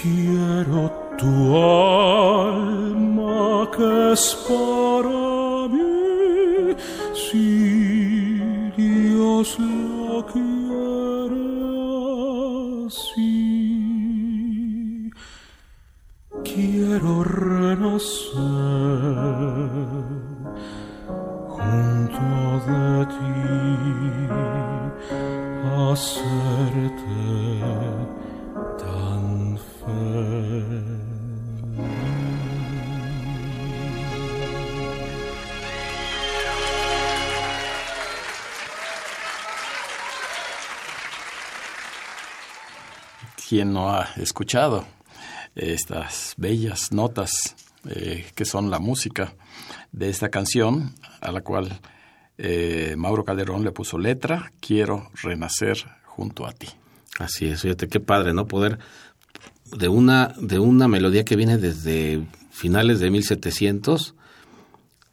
Quiero 0.00 0.80
tu 1.18 1.56
alma 1.56 3.68
que 3.76 4.12
es 4.12 4.24
para 4.48 5.68
mí, 5.68 6.74
si 7.14 8.40
Dios 8.76 9.48
la 9.58 10.24
quiere 10.32 11.44
así. 12.86 15.10
Quiero 16.42 17.12
renacer 17.24 18.59
¿Quién 43.48 43.72
no 43.72 43.90
ha 43.90 44.10
escuchado 44.16 44.86
estas 45.56 46.34
bellas 46.36 46.92
notas 46.92 47.32
eh, 47.88 48.30
que 48.36 48.44
son 48.44 48.70
la 48.70 48.78
música 48.78 49.34
de 49.90 50.08
esta 50.08 50.28
canción 50.28 50.94
a 51.20 51.32
la 51.32 51.40
cual 51.40 51.80
eh, 52.42 52.94
Mauro 52.96 53.22
Calderón 53.22 53.64
le 53.64 53.70
puso 53.70 53.98
letra, 53.98 54.50
Quiero 54.60 55.10
renacer 55.22 55.76
junto 56.06 56.46
a 56.46 56.52
ti. 56.52 56.68
Así 57.18 57.46
es, 57.46 57.60
fíjate 57.60 57.86
qué 57.86 58.00
padre, 58.00 58.32
¿no? 58.32 58.46
Poder 58.46 58.78
de 59.76 59.88
una, 59.88 60.34
de 60.40 60.58
una 60.58 60.88
melodía 60.88 61.24
que 61.24 61.36
viene 61.36 61.58
desde 61.58 62.26
finales 62.50 62.98
de 62.98 63.10
1700 63.10 64.14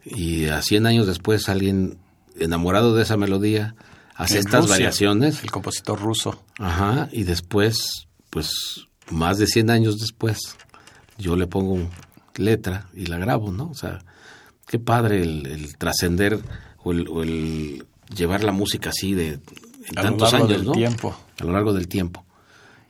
y 0.05 0.45
a 0.45 0.61
100 0.61 0.85
años 0.87 1.05
después 1.05 1.49
alguien 1.49 1.97
enamorado 2.39 2.95
de 2.95 3.03
esa 3.03 3.17
melodía 3.17 3.75
hace 4.15 4.35
En 4.35 4.39
estas 4.39 4.61
Rusia, 4.61 4.75
variaciones. 4.75 5.43
El 5.43 5.51
compositor 5.51 5.99
ruso. 5.99 6.41
Ajá, 6.59 7.09
y 7.11 7.23
después, 7.23 8.07
pues 8.29 8.87
más 9.11 9.37
de 9.37 9.47
100 9.47 9.69
años 9.69 9.99
después, 9.99 10.55
yo 11.17 11.35
le 11.35 11.45
pongo 11.45 11.89
letra 12.35 12.87
y 12.93 13.07
la 13.07 13.17
grabo, 13.17 13.51
¿no? 13.51 13.69
O 13.69 13.75
sea, 13.75 13.99
qué 14.65 14.79
padre 14.79 15.23
el, 15.23 15.45
el 15.45 15.77
trascender 15.77 16.39
o 16.87 16.91
el, 16.91 17.07
o 17.09 17.23
el 17.23 17.85
llevar 18.15 18.43
la 18.43 18.51
música 18.51 18.89
así 18.89 19.13
de 19.13 19.39
en 19.89 19.97
A 19.97 20.01
lo 20.03 20.09
tantos 20.09 20.31
largo 20.33 20.47
años, 20.47 20.57
del 20.57 20.65
¿no? 20.67 20.71
tiempo. 20.73 21.17
A 21.39 21.43
lo 21.43 21.51
largo 21.51 21.73
del 21.73 21.87
tiempo. 21.87 22.25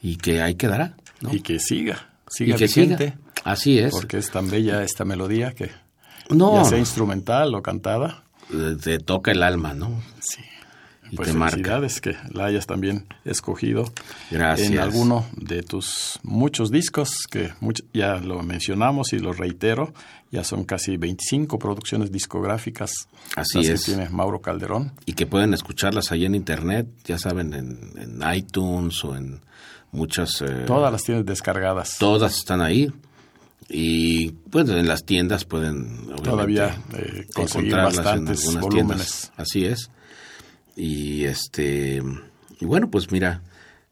Y 0.02 0.18
que 0.18 0.42
ahí 0.42 0.56
quedará, 0.56 0.96
¿no? 1.22 1.34
Y 1.34 1.42
que 1.42 1.60
siga, 1.60 2.10
Y 2.30 2.34
siga 2.34 2.58
que 2.58 2.66
vigente. 2.66 3.06
siga. 3.12 3.20
Así 3.44 3.80
es. 3.80 3.92
Porque 3.92 4.18
es 4.18 4.30
tan 4.32 4.50
bella 4.50 4.84
esta 4.84 5.06
melodía 5.06 5.54
que 5.54 5.72
no, 6.30 6.56
ya 6.64 6.66
sea 6.66 6.78
instrumental 6.78 7.54
o 7.56 7.62
cantada, 7.62 8.24
eh, 8.54 8.76
te 8.82 9.00
toca 9.00 9.32
el 9.32 9.44
alma, 9.44 9.74
¿no? 9.74 10.02
sí. 10.20 10.42
Y 11.12 11.15
Pues 11.15 11.30
te 11.30 11.34
marca. 11.38 11.52
felicidades 11.56 12.02
que 12.02 12.15
la 12.34 12.46
hayas 12.46 12.65
también 12.67 13.06
escogido 13.26 13.86
Gracias. 14.30 14.70
en 14.72 14.80
alguno 14.80 15.26
de 15.38 15.63
tus 15.63 16.20
muchos 16.24 16.70
discos, 16.72 17.12
que 17.30 17.52
much- 17.62 17.84
ya 17.93 18.15
lo 18.17 18.41
mencionamos 18.43 19.13
y 19.13 19.20
lo 19.20 19.32
reitero, 19.34 19.93
ya 20.32 20.43
son 20.43 20.65
casi 20.65 20.98
25 20.98 21.58
producciones 21.60 22.12
discográficas 22.12 22.91
Así 23.36 23.60
las 23.60 23.67
es. 23.67 23.86
que 23.86 23.91
tiene 23.93 24.10
Mauro 24.10 24.41
Calderón. 24.41 24.91
y 25.06 25.13
que 25.13 25.26
pueden 25.26 25.54
escucharlas 25.54 26.12
ahí 26.12 26.26
en 26.26 26.36
internet, 26.36 26.88
ya 27.06 27.17
saben, 27.17 27.54
en, 27.54 27.91
en 27.98 28.22
iTunes 28.36 29.04
o 29.06 29.15
en 29.15 29.39
muchas... 29.91 30.41
eh, 30.41 30.63
Todas 30.67 30.91
las 30.91 31.04
tienes 31.04 31.26
descargadas. 31.26 31.98
todas 31.98 32.38
están 32.38 32.62
ahí. 32.62 32.91
Y 33.70 34.32
pues 34.50 34.70
en 34.70 34.88
las 34.88 35.04
tiendas 35.04 35.43
pueden 35.43 36.08
Todavía, 36.24 36.82
eh, 36.98 37.26
conseguir 37.34 37.74
bastantes 37.76 38.46
en 38.48 38.62
volúmenes. 38.62 38.72
tiendas. 38.88 39.32
Así 39.36 39.65
es. 39.65 39.89
Y 40.78 41.26
este 41.26 42.02
y 42.62 42.66
bueno, 42.66 42.90
pues 42.90 43.12
mira, 43.12 43.42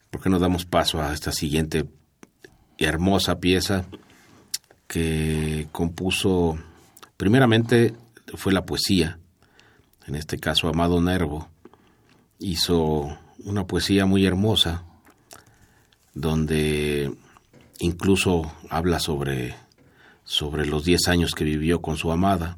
¿por 0.09 0.21
qué 0.21 0.29
no 0.29 0.39
damos 0.39 0.65
paso 0.65 1.01
a 1.01 1.13
esta 1.13 1.33
siguiente 1.33 1.85
hermosa 2.77 3.39
pieza 3.39 3.85
que 4.87 5.67
compuso 5.71 6.57
primeramente 7.17 7.93
fue 8.35 8.53
la 8.53 8.65
poesía. 8.65 9.19
En 10.07 10.15
este 10.15 10.37
caso 10.37 10.67
Amado 10.67 11.01
Nervo 11.01 11.49
hizo 12.39 13.17
una 13.39 13.65
poesía 13.65 14.05
muy 14.05 14.25
hermosa 14.25 14.83
donde 16.13 17.13
incluso 17.79 18.51
habla 18.69 18.99
sobre, 18.99 19.55
sobre 20.23 20.65
los 20.65 20.85
10 20.85 21.07
años 21.07 21.33
que 21.33 21.43
vivió 21.43 21.81
con 21.81 21.97
su 21.97 22.11
amada. 22.11 22.57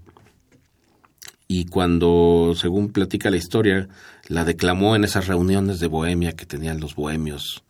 Y 1.48 1.66
cuando, 1.66 2.54
según 2.56 2.92
platica 2.92 3.30
la 3.30 3.38
historia, 3.38 3.88
la 4.28 4.44
declamó 4.44 4.96
en 4.96 5.04
esas 5.04 5.28
reuniones 5.28 5.80
de 5.80 5.88
bohemia 5.88 6.34
que 6.34 6.46
tenían 6.46 6.80
los 6.80 6.96
bohemios 6.96 7.64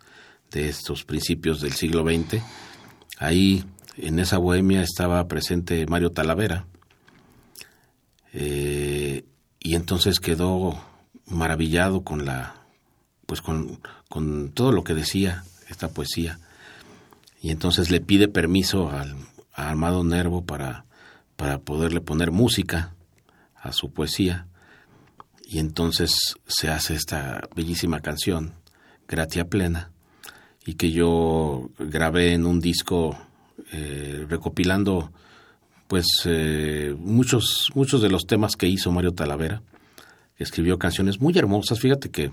de 0.52 0.70
estos 0.70 1.04
principios 1.04 1.62
del 1.62 1.74
siglo 1.74 2.04
XX, 2.04 2.42
ahí 3.20 3.64
en 3.98 4.20
esa 4.20 4.38
bohemia 4.38 4.82
estaba 4.82 5.28
presente 5.28 5.86
Mario 5.88 6.12
Talavera. 6.12 6.66
Eh, 8.34 9.26
y 9.60 9.76
entonces 9.76 10.20
quedó 10.20 10.80
maravillado 11.26 12.04
con 12.04 12.26
la 12.26 12.56
pues 13.26 13.42
con, 13.42 13.82
con 14.08 14.52
todo 14.52 14.72
lo 14.72 14.84
que 14.84 14.94
decía 14.94 15.44
esta 15.70 15.90
poesía 15.90 16.40
y 17.42 17.52
entonces 17.52 17.92
le 17.92 18.00
pide 18.00 18.28
permiso 18.28 18.90
al, 18.90 19.16
a 19.54 19.70
Armado 19.70 20.04
Nervo 20.04 20.46
para, 20.46 20.86
para 21.36 21.60
poderle 21.60 22.00
poner 22.00 22.32
música 22.32 22.94
a 23.56 23.74
su 23.74 23.92
poesía 23.92 24.48
y 25.50 25.60
entonces 25.60 26.36
se 26.46 26.70
hace 26.70 26.94
esta 26.94 27.48
bellísima 27.56 28.02
canción 28.02 28.52
Gratia 29.08 29.46
Plena 29.46 29.92
y 30.66 30.74
que 30.74 30.92
yo 30.92 31.70
grabé 31.80 32.34
en 32.34 32.46
un 32.46 32.60
disco 32.60 33.18
eh, 33.72 34.26
recopilando 34.28 35.12
pues 35.88 36.06
eh, 36.26 36.94
muchos 37.00 37.70
muchos 37.74 38.02
de 38.02 38.10
los 38.10 38.28
temas 38.28 38.58
que 38.58 38.68
hizo 38.68 38.92
Mario 38.92 39.14
Talavera 39.14 39.62
escribió 40.38 40.78
canciones 40.78 41.22
muy 41.22 41.36
hermosas. 41.38 41.80
Fíjate 41.80 42.12
que 42.12 42.32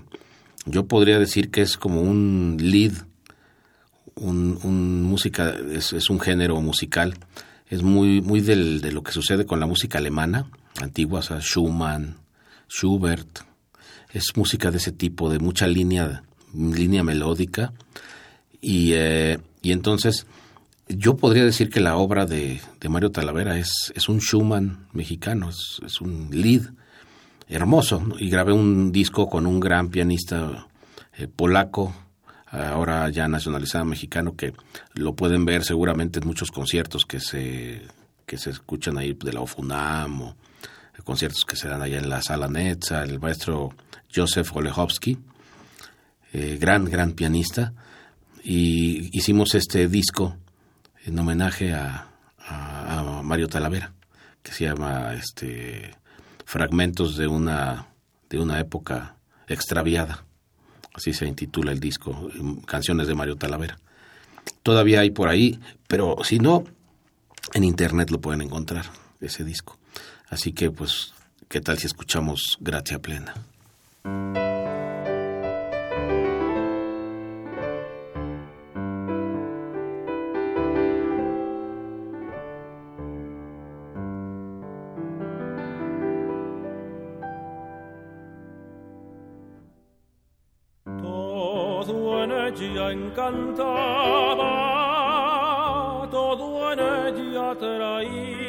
yo 0.65 0.85
podría 0.85 1.17
decir 1.17 1.49
que 1.49 1.61
es 1.61 1.77
como 1.77 2.01
un 2.01 2.57
lead 2.59 2.91
un, 4.15 5.03
música 5.03 5.55
es, 5.71 5.93
es, 5.93 6.09
un 6.09 6.19
género 6.19 6.59
musical. 6.61 7.15
Es 7.67 7.81
muy 7.81 8.21
muy 8.21 8.41
del, 8.41 8.81
de 8.81 8.91
lo 8.91 9.03
que 9.03 9.13
sucede 9.13 9.45
con 9.45 9.61
la 9.61 9.67
música 9.67 9.99
alemana 9.99 10.49
antigua 10.81 11.19
o 11.19 11.23
sea, 11.23 11.39
Schumann 11.39 12.24
Schubert 12.69 13.39
es 14.13 14.35
música 14.35 14.71
de 14.71 14.77
ese 14.77 14.91
tipo 14.91 15.29
de 15.29 15.39
mucha 15.39 15.67
línea 15.67 16.23
línea 16.53 17.03
melódica 17.03 17.73
y, 18.61 18.93
eh, 18.93 19.39
y 19.61 19.71
entonces 19.71 20.25
yo 20.87 21.17
podría 21.17 21.43
decir 21.43 21.69
que 21.69 21.79
la 21.79 21.97
obra 21.97 22.25
de, 22.25 22.61
de 22.79 22.89
Mario 22.89 23.11
Talavera 23.11 23.57
es, 23.57 23.91
es 23.95 24.07
un 24.07 24.19
Schumann 24.19 24.87
mexicano, 24.93 25.49
es, 25.49 25.81
es, 25.85 25.99
un 25.99 26.29
lead, 26.31 26.61
hermoso. 27.47 28.03
Y 28.19 28.29
grabé 28.29 28.53
un 28.53 28.91
disco 28.91 29.27
con 29.27 29.47
un 29.47 29.59
gran 29.59 29.89
pianista 29.89 30.67
eh, 31.17 31.27
polaco, 31.27 31.93
ahora 32.51 33.09
ya 33.09 33.27
nacionalizado 33.27 33.83
mexicano, 33.85 34.35
que 34.35 34.53
lo 34.93 35.15
pueden 35.15 35.43
ver 35.43 35.63
seguramente 35.63 36.19
en 36.19 36.27
muchos 36.27 36.51
conciertos 36.51 37.05
que 37.05 37.19
se, 37.19 37.81
que 38.25 38.37
se 38.37 38.51
escuchan 38.51 38.97
ahí 38.97 39.13
de 39.13 39.33
la 39.33 39.41
OFUNAM 39.41 40.21
o 40.21 40.35
conciertos 41.05 41.45
que 41.45 41.55
se 41.55 41.69
dan 41.69 41.81
allá 41.81 41.99
en 41.99 42.09
la 42.09 42.21
sala 42.21 42.49
Netza, 42.49 43.03
el 43.03 43.19
maestro 43.19 43.73
Joseph 44.13 44.53
Olechowski, 44.53 45.17
eh, 46.33 46.57
gran, 46.59 46.85
gran 46.85 47.13
pianista, 47.13 47.73
y 48.43 49.15
hicimos 49.17 49.55
este 49.55 49.87
disco 49.87 50.35
en 51.05 51.17
homenaje 51.17 51.73
a, 51.73 52.09
a, 52.39 53.21
Mario 53.23 53.47
Talavera, 53.47 53.93
que 54.43 54.51
se 54.51 54.65
llama 54.65 55.13
este 55.13 55.95
Fragmentos 56.45 57.17
de 57.17 57.27
una, 57.27 57.87
de 58.29 58.39
una 58.39 58.59
época 58.59 59.15
extraviada, 59.47 60.25
así 60.93 61.13
se 61.13 61.27
intitula 61.27 61.71
el 61.71 61.79
disco, 61.79 62.29
Canciones 62.65 63.07
de 63.07 63.15
Mario 63.15 63.35
Talavera. 63.35 63.77
Todavía 64.63 65.01
hay 65.01 65.11
por 65.11 65.29
ahí, 65.29 65.59
pero 65.87 66.17
si 66.23 66.39
no, 66.39 66.63
en 67.53 67.63
internet 67.63 68.09
lo 68.11 68.21
pueden 68.21 68.41
encontrar, 68.41 68.85
ese 69.21 69.43
disco. 69.43 69.77
Así 70.29 70.53
que, 70.53 70.71
pues, 70.71 71.13
¿qué 71.47 71.61
tal 71.61 71.77
si 71.77 71.87
escuchamos 71.87 72.57
Gracia 72.59 72.99
Plena? 72.99 73.33
Todo 91.01 92.23
en 92.23 92.31
ella 92.31 92.91
encantaba, 92.91 93.67
todo 96.09 96.73
en 96.73 96.79
ella 96.79 97.55
traía 97.57 98.45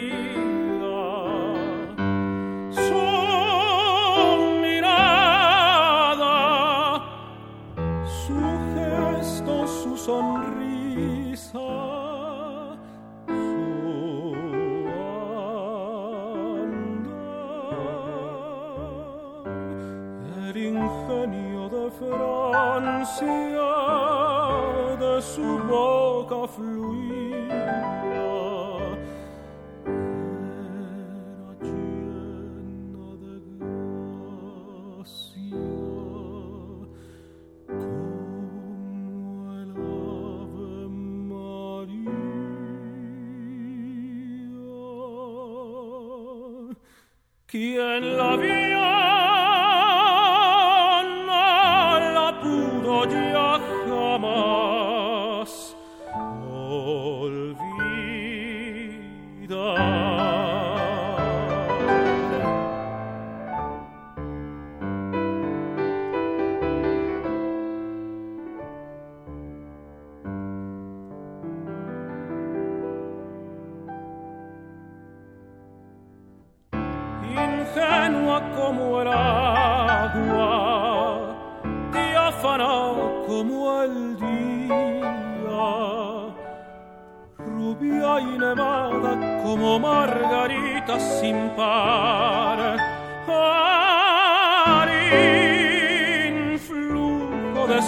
de 24.99 25.23
su 25.23 25.59
boca 25.69 26.49
fluía. 26.49 26.97
Era 47.59 48.01
llena 48.01 48.37
de 48.37 48.56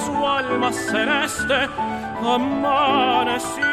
su 0.04 0.26
alma 0.26 0.72
celeste 0.72 1.68
amanecí 2.34 3.68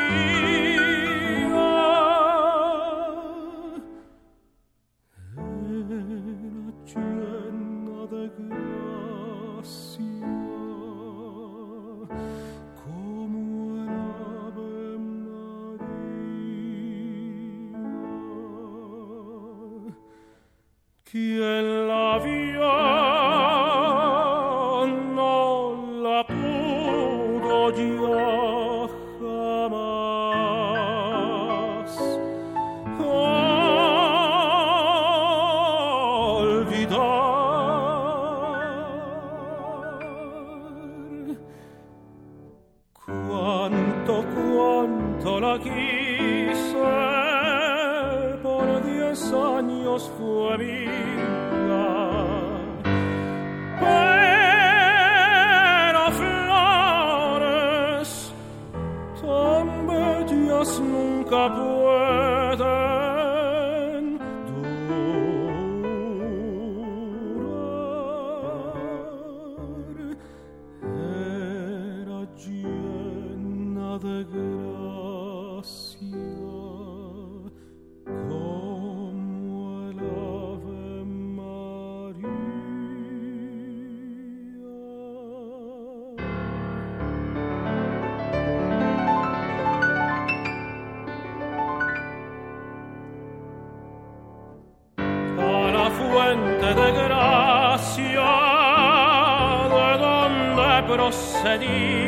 sedí 101.41 102.04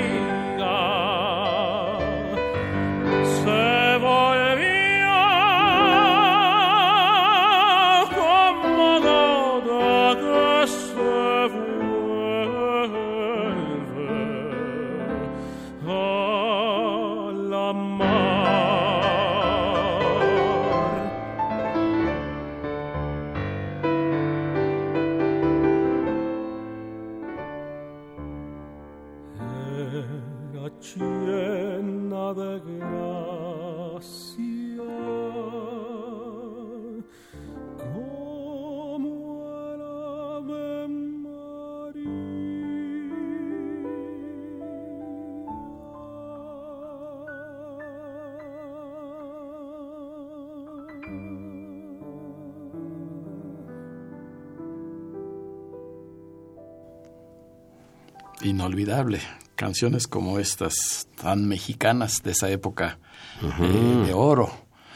inolvidable. 58.82 59.20
Canciones 59.56 60.08
como 60.08 60.38
estas, 60.40 61.08
tan 61.20 61.48
mexicanas 61.48 62.22
de 62.24 62.32
esa 62.32 62.50
época 62.50 63.00
eh, 63.42 64.04
de 64.06 64.14
oro, 64.14 64.52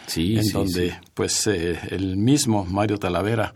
Sí, 0.07 0.37
en 0.37 0.43
sí, 0.43 0.51
donde 0.51 0.89
sí. 0.91 0.95
pues 1.13 1.47
eh, 1.47 1.79
el 1.89 2.17
mismo 2.17 2.65
Mario 2.65 2.97
Talavera 2.97 3.53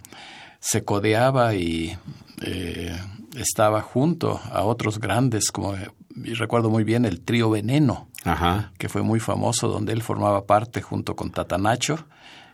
se 0.59 0.83
codeaba 0.83 1.53
y 1.53 1.95
eh, 2.41 2.97
estaba 3.35 3.81
junto 3.81 4.39
a 4.51 4.63
otros 4.63 4.99
grandes, 4.99 5.51
como 5.51 5.75
y 6.23 6.33
recuerdo 6.33 6.69
muy 6.69 6.83
bien 6.85 7.03
el 7.05 7.19
trío 7.21 7.49
Veneno, 7.49 8.07
Ajá. 8.23 8.71
que 8.77 8.87
fue 8.89 9.01
muy 9.03 9.19
famoso, 9.19 9.67
donde 9.67 9.91
él 9.93 10.01
formaba 10.01 10.45
parte 10.45 10.81
junto 10.81 11.15
con 11.15 11.29
Tatanacho 11.31 12.05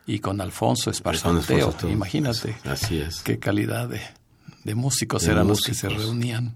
y 0.08 0.18
con 0.20 0.42
Alfonso 0.42 0.90
Esparzanteo. 0.90 1.74
Imagínate 1.90 2.58
Así 2.66 2.98
es. 3.00 3.22
qué 3.22 3.38
calidad 3.40 3.88
de, 3.88 4.02
de 4.64 4.74
músicos 4.76 5.24
De 5.24 5.32
eran 5.32 5.48
los 5.48 5.62
que 5.62 5.74
se 5.76 5.88
reunían. 5.90 6.56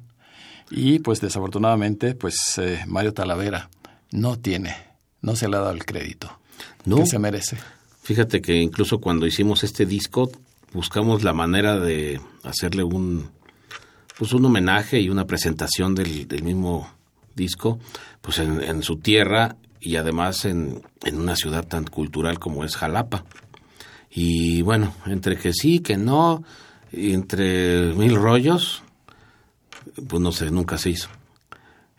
Y 0.72 1.00
pues 1.00 1.22
desafortunadamente, 1.22 2.16
pues 2.16 2.36
eh, 2.58 2.84
Mario 2.88 3.14
Talavera 3.14 3.70
no 4.12 4.38
tiene, 4.38 4.76
no 5.22 5.36
se 5.36 5.48
le 5.48 5.58
ha 5.58 5.60
dado 5.60 5.72
el 5.74 5.86
crédito 5.86 6.40
No. 6.86 6.98
que 6.98 7.06
se 7.06 7.20
merece. 7.20 7.58
Fíjate 8.02 8.42
que 8.42 8.56
incluso 8.56 9.00
cuando 9.00 9.26
hicimos 9.28 9.64
este 9.64 9.86
disco 9.86 10.32
buscamos 10.74 11.24
la 11.24 11.34
manera 11.34 11.80
de 11.80 12.20
hacerle 12.44 12.84
un 12.84 13.30
pues 14.18 14.32
un 14.34 14.46
homenaje 14.46 15.00
y 15.02 15.10
una 15.10 15.26
presentación 15.26 15.94
del, 15.96 16.28
del 16.28 16.44
mismo 16.44 16.90
disco 17.36 17.80
pues 18.22 18.40
en, 18.40 18.62
en 18.62 18.82
su 18.82 18.98
tierra 18.98 19.58
y 19.82 19.98
además 19.98 20.46
en, 20.46 20.82
en 21.04 21.20
una 21.20 21.36
ciudad 21.36 21.68
tan 21.68 21.86
cultural 21.86 22.40
como 22.40 22.64
es 22.64 22.76
Jalapa. 22.76 23.26
Y 24.10 24.62
bueno, 24.62 24.94
entre 25.06 25.38
que 25.38 25.52
sí, 25.54 25.80
que 25.80 25.98
no, 25.98 26.44
entre 26.92 27.94
mil 27.94 28.16
rollos, 28.16 28.82
pues 30.08 30.22
no 30.22 30.32
sé, 30.32 30.52
nunca 30.52 30.78
se 30.78 30.90
hizo. 30.92 31.10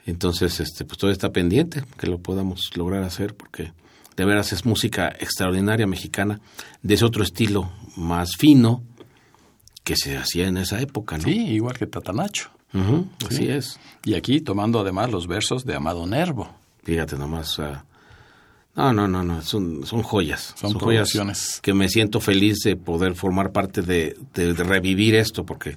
Entonces, 0.07 0.61
este, 0.61 0.85
pues 0.85 0.99
todo 0.99 1.11
está 1.11 1.33
pendiente 1.33 1.83
que 1.99 2.07
lo 2.07 2.19
podamos 2.19 2.71
lograr 2.77 3.03
hacer 3.03 3.35
porque 3.35 3.73
de 4.17 4.25
veras 4.25 4.53
es 4.53 4.65
música 4.65 5.09
extraordinaria 5.09 5.87
mexicana 5.87 6.41
de 6.83 6.95
ese 6.95 7.05
otro 7.05 7.23
estilo 7.25 7.71
más 7.97 8.31
fino 8.39 8.83
que 9.85 9.97
se 9.97 10.17
hacía 10.17 10.47
en 10.49 10.57
esa 10.59 10.81
época, 10.81 11.17
¿no? 11.19 11.25
Sí, 11.25 11.37
igual 11.49 11.77
que 11.77 11.87
Tatanacho. 11.87 12.51
Ujú, 12.75 13.09
así 13.29 13.49
es. 13.49 13.79
Y 14.05 14.15
aquí 14.15 14.41
tomando 14.41 14.81
además 14.81 15.11
los 15.11 15.27
versos 15.27 15.65
de 15.65 15.75
Amado 15.77 16.07
Nervo. 16.07 16.51
Fíjate 16.85 17.17
nomás. 17.17 17.59
ah, 17.59 17.85
no, 18.75 18.93
no, 18.93 19.09
no, 19.09 19.23
no, 19.25 19.43
son, 19.43 19.87
son 19.87 20.03
joyas. 20.03 20.55
Son 20.57 20.73
joyas 20.75 21.11
producciones. 21.11 21.61
que 21.63 21.73
me 21.75 21.89
siento 21.89 22.21
feliz 22.21 22.59
de 22.65 22.77
poder 22.77 23.15
formar 23.15 23.51
parte 23.53 23.83
de, 23.83 24.17
de- 24.35 24.55
de 24.55 24.65
revivir 24.65 25.15
esto, 25.15 25.45
porque 25.47 25.77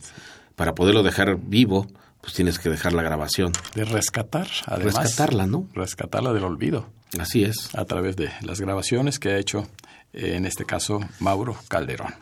para 0.55 0.75
poderlo 0.75 1.01
dejar 1.03 1.37
vivo, 1.39 1.87
pues 2.21 2.33
tienes 2.33 2.59
que 2.59 2.69
dejar 2.69 2.93
la 2.93 3.01
grabación. 3.03 3.51
De 3.75 3.85
rescatar, 3.85 4.47
además. 4.65 4.95
Rescatarla, 4.95 5.45
¿no? 5.47 5.67
Rescatarla 5.73 6.33
del 6.33 6.43
olvido 6.43 6.89
Así 7.19 7.43
es. 7.43 7.73
a 7.75 7.85
través 7.85 8.15
de 8.15 8.29
las 8.41 8.59
grabaciones 8.61 9.19
que 9.19 9.29
ha 9.29 9.37
hecho, 9.37 9.67
eh, 10.13 10.33
en 10.35 10.45
este 10.45 10.65
caso, 10.65 10.99
Mauro 11.19 11.55
Calderón. 11.67 12.13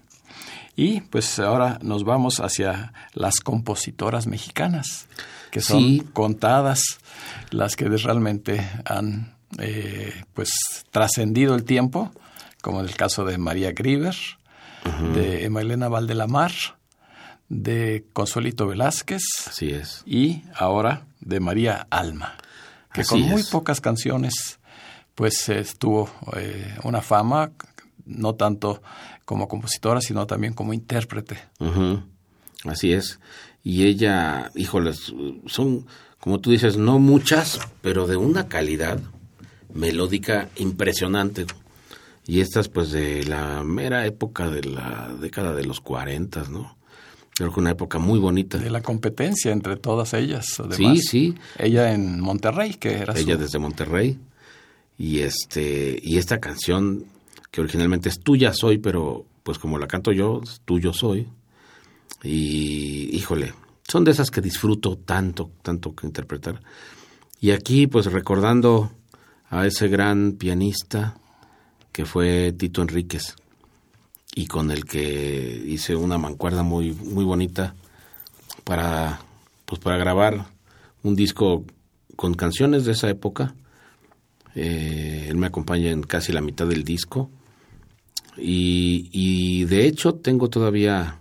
Y 0.75 1.01
pues 1.01 1.39
ahora 1.39 1.79
nos 1.81 2.03
vamos 2.03 2.39
hacia 2.39 2.93
las 3.13 3.39
compositoras 3.39 4.27
mexicanas, 4.27 5.07
que 5.49 5.59
son 5.61 5.79
Sí. 5.79 6.03
contadas 6.13 6.83
las 7.49 7.75
que 7.75 7.85
realmente 7.89 8.69
han 8.85 9.35
eh, 9.59 10.13
pues 10.33 10.51
trascendido 10.91 11.55
el 11.55 11.63
tiempo, 11.63 12.11
como 12.61 12.81
en 12.81 12.85
el 12.87 12.95
caso 12.95 13.23
de 13.25 13.37
María 13.39 13.71
Grieber, 13.71 14.15
de 15.13 15.45
Emma 15.45 15.61
Elena 15.61 15.87
Valdelamar, 15.89 16.51
de 17.49 18.05
Consuelito 18.13 18.67
Velázquez, 18.67 19.21
Así 19.47 19.69
es. 19.71 20.03
y 20.05 20.43
ahora 20.55 21.05
de 21.21 21.39
María 21.39 21.87
Alma, 21.89 22.35
que 22.93 23.01
Así 23.01 23.09
con 23.09 23.21
muy 23.21 23.41
es. 23.41 23.49
pocas 23.49 23.81
canciones 23.81 24.59
pues 25.15 25.49
eh, 25.49 25.65
tuvo 25.79 26.11
eh, 26.35 26.75
una 26.83 27.01
fama, 27.01 27.51
no 28.05 28.35
tanto 28.35 28.83
como 29.25 29.47
compositora, 29.47 29.99
sino 29.99 30.27
también 30.27 30.53
como 30.53 30.73
intérprete. 30.73 31.39
Así 32.65 32.93
es. 32.93 33.19
Y 33.63 33.87
ella, 33.87 34.51
híjoles, 34.53 35.11
son, 35.47 35.87
como 36.19 36.39
tú 36.39 36.51
dices, 36.51 36.77
no 36.77 36.99
muchas, 36.99 37.59
pero 37.81 38.05
de 38.05 38.15
una 38.15 38.47
calidad 38.47 38.99
melódica 39.73 40.49
impresionante. 40.55 41.47
Y 42.27 42.41
estas, 42.41 42.69
pues, 42.69 42.91
de 42.91 43.23
la 43.23 43.63
mera 43.63 44.05
época 44.05 44.49
de 44.51 44.65
la 44.65 45.09
década 45.19 45.55
de 45.55 45.65
los 45.65 45.81
40, 45.81 46.43
¿no? 46.49 46.76
Creo 47.37 47.53
que 47.53 47.59
una 47.59 47.69
época 47.69 47.99
muy 47.99 48.17
bonita. 48.17 48.57
De 48.57 48.71
la 48.71 48.81
competencia 48.81 49.51
entre 49.51 49.77
todas 49.77 50.15
ellas. 50.15 50.59
Además, 50.59 50.77
Sí, 50.77 51.01
sí. 51.01 51.35
Ella 51.59 51.93
en 51.93 52.19
Monterrey, 52.19 52.73
que 52.73 52.93
era 52.93 53.13
ella 53.13 53.35
su... 53.35 53.41
desde 53.41 53.59
Monterrey. 53.59 54.17
Y 54.97 55.19
este, 55.19 55.99
y 56.01 56.17
esta 56.17 56.39
canción, 56.39 57.05
que 57.51 57.61
originalmente 57.61 58.09
es 58.09 58.19
Tuya 58.21 58.53
Soy, 58.53 58.79
pero 58.79 59.25
pues 59.43 59.59
como 59.59 59.77
la 59.77 59.87
canto 59.87 60.11
yo, 60.11 60.41
Tuyo 60.65 60.93
Soy. 60.93 61.27
Y 62.23 63.15
híjole, 63.15 63.53
son 63.87 64.03
de 64.03 64.11
esas 64.11 64.31
que 64.31 64.41
disfruto 64.41 64.97
tanto, 64.97 65.51
tanto 65.61 65.93
que 65.93 66.07
interpretar. 66.07 66.63
Y 67.39 67.51
aquí, 67.51 67.85
pues 67.85 68.07
recordando 68.07 68.91
a 69.51 69.67
ese 69.67 69.87
gran 69.89 70.31
pianista 70.31 71.19
que 71.91 72.05
fue 72.05 72.51
Tito 72.53 72.81
Enríquez 72.81 73.35
y 74.37 74.45
con 74.45 74.69
el 74.69 74.85
que 74.85 75.63
hice 75.65 75.95
una 75.95 76.19
mancuerda 76.19 76.61
muy, 76.61 76.91
muy 76.93 77.25
bonita 77.25 77.73
para, 78.63 79.19
pues 79.65 79.81
para 79.81 79.97
grabar 79.97 80.45
un 81.01 81.15
disco 81.15 81.65
con 82.15 82.35
canciones 82.35 82.85
de 82.85 82.91
esa 82.91 83.09
época. 83.09 83.55
Eh, 84.53 85.25
él 85.27 85.37
me 85.37 85.47
acompaña 85.47 85.89
en 85.89 86.03
casi 86.03 86.31
la 86.33 86.41
mitad 86.41 86.67
del 86.67 86.83
disco. 86.83 87.31
Y, 88.37 89.09
y 89.11 89.65
de 89.65 89.87
hecho 89.87 90.13
tengo 90.13 90.51
todavía 90.51 91.19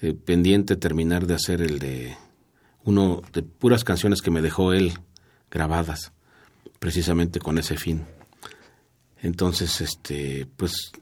eh, 0.00 0.14
pendiente 0.14 0.76
terminar 0.76 1.26
de 1.26 1.34
hacer 1.34 1.60
el 1.60 1.78
de 1.78 2.16
uno 2.84 3.20
de 3.34 3.42
puras 3.42 3.84
canciones 3.84 4.22
que 4.22 4.30
me 4.30 4.40
dejó 4.40 4.72
él 4.72 4.94
grabadas, 5.50 6.10
precisamente 6.78 7.38
con 7.38 7.58
ese 7.58 7.76
fin. 7.76 8.06
Entonces, 9.20 9.82
este, 9.82 10.46
pues, 10.56 10.92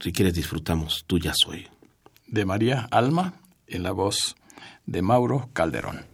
si 0.00 0.12
quieres 0.12 0.34
disfrutamos, 0.34 1.04
tú 1.06 1.18
ya 1.18 1.32
soy. 1.34 1.68
de 2.26 2.44
María 2.44 2.88
Alma 2.90 3.34
en 3.66 3.82
la 3.82 3.92
voz 3.92 4.36
de 4.86 5.02
Mauro 5.02 5.50
Calderón. 5.52 6.06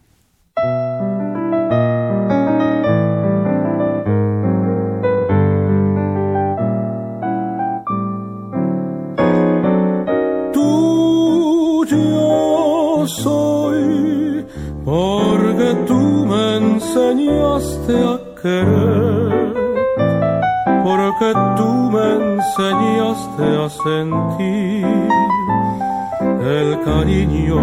Tuyo 11.37 11.97
soy, 13.07 14.45
porque 14.83 15.75
tú 15.87 16.25
me 16.25 16.57
enseñaste 16.57 17.93
a 17.93 18.19
querer, 18.41 19.26
porque 20.87 21.33
tú 21.57 21.69
me 21.93 22.07
enseñaste 22.31 23.45
a 23.63 23.67
sentir 23.85 24.85
el 26.59 26.69
cariño 26.89 27.61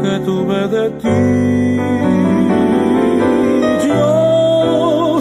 que 0.00 0.12
tuve 0.28 0.60
de 0.76 0.84
ti. 1.02 1.22
Yo 3.86 5.18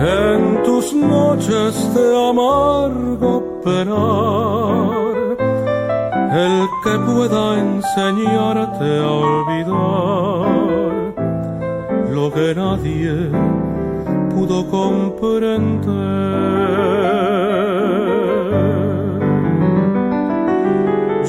en 0.00 0.40
tus 0.64 0.86
noches 0.92 1.72
de 1.94 2.06
amargo 2.30 3.32
penar, 3.64 4.94
el 6.44 6.56
que 6.82 6.94
pueda 7.08 7.42
enseñarte 7.66 8.88
a 8.98 9.10
olvidar 9.10 9.43
lo 12.24 12.30
que 12.32 12.54
nadie 12.54 13.12
pudo 14.32 14.56
comprender. 14.78 15.84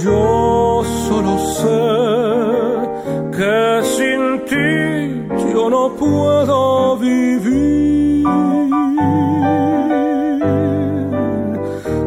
Yo 0.05 0.83
solo 1.07 1.33
sé 1.59 1.83
que 3.35 3.57
sin 3.95 4.21
ti 4.49 4.71
yo 5.53 5.63
no 5.75 5.83
puedo 6.03 6.97
vivir. 6.97 8.25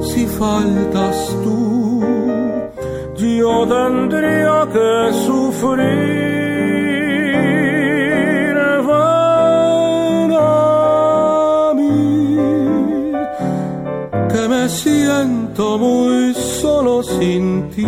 Si 0.08 0.22
faltas 0.40 1.16
tú, 1.44 2.02
yo 3.40 3.54
tendría 3.76 4.56
que 4.74 5.12
sufrir. 5.26 6.17
Siento 15.68 15.78
muy 15.78 16.34
solo 16.34 17.02
sin 17.02 17.68
ti, 17.70 17.84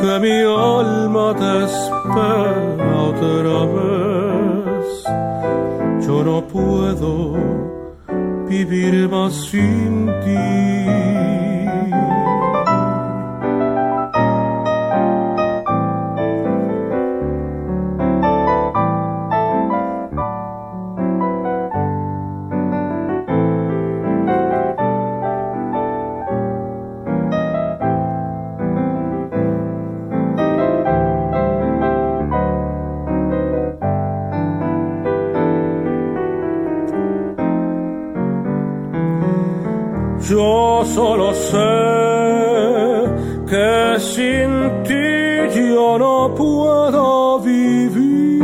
que 0.00 0.18
mi 0.20 0.40
alma 0.42 1.34
te 1.34 1.64
espera 1.64 3.02
otra 3.10 3.66
vez. 3.76 5.04
Yo 6.06 6.24
no 6.24 6.42
puedo 6.42 7.34
vivir 8.48 9.08
más 9.08 9.32
sin 9.50 10.06
ti. 10.24 11.41
Yo 40.28 40.84
solo 40.94 41.34
sé 41.34 41.72
que 43.50 43.98
sin 43.98 44.50
ti 44.84 45.12
yo 45.58 45.98
no 45.98 46.34
puedo 46.34 47.40
vivir. 47.40 48.42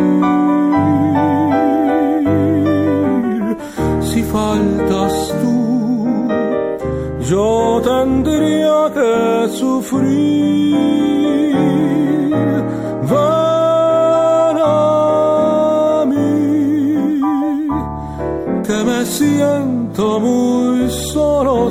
Si 4.00 4.22
faltas 4.24 5.34
tú, 5.40 6.28
yo 7.30 7.80
tendría 7.84 8.90
que 8.92 9.48
sufrir. 9.52 10.76
Ven 13.10 14.56
a 14.64 16.04
mí, 16.06 17.28
que 18.66 18.78
me 18.84 19.04
siento 19.06 20.20
muy 20.20 20.90
solo 20.90 21.67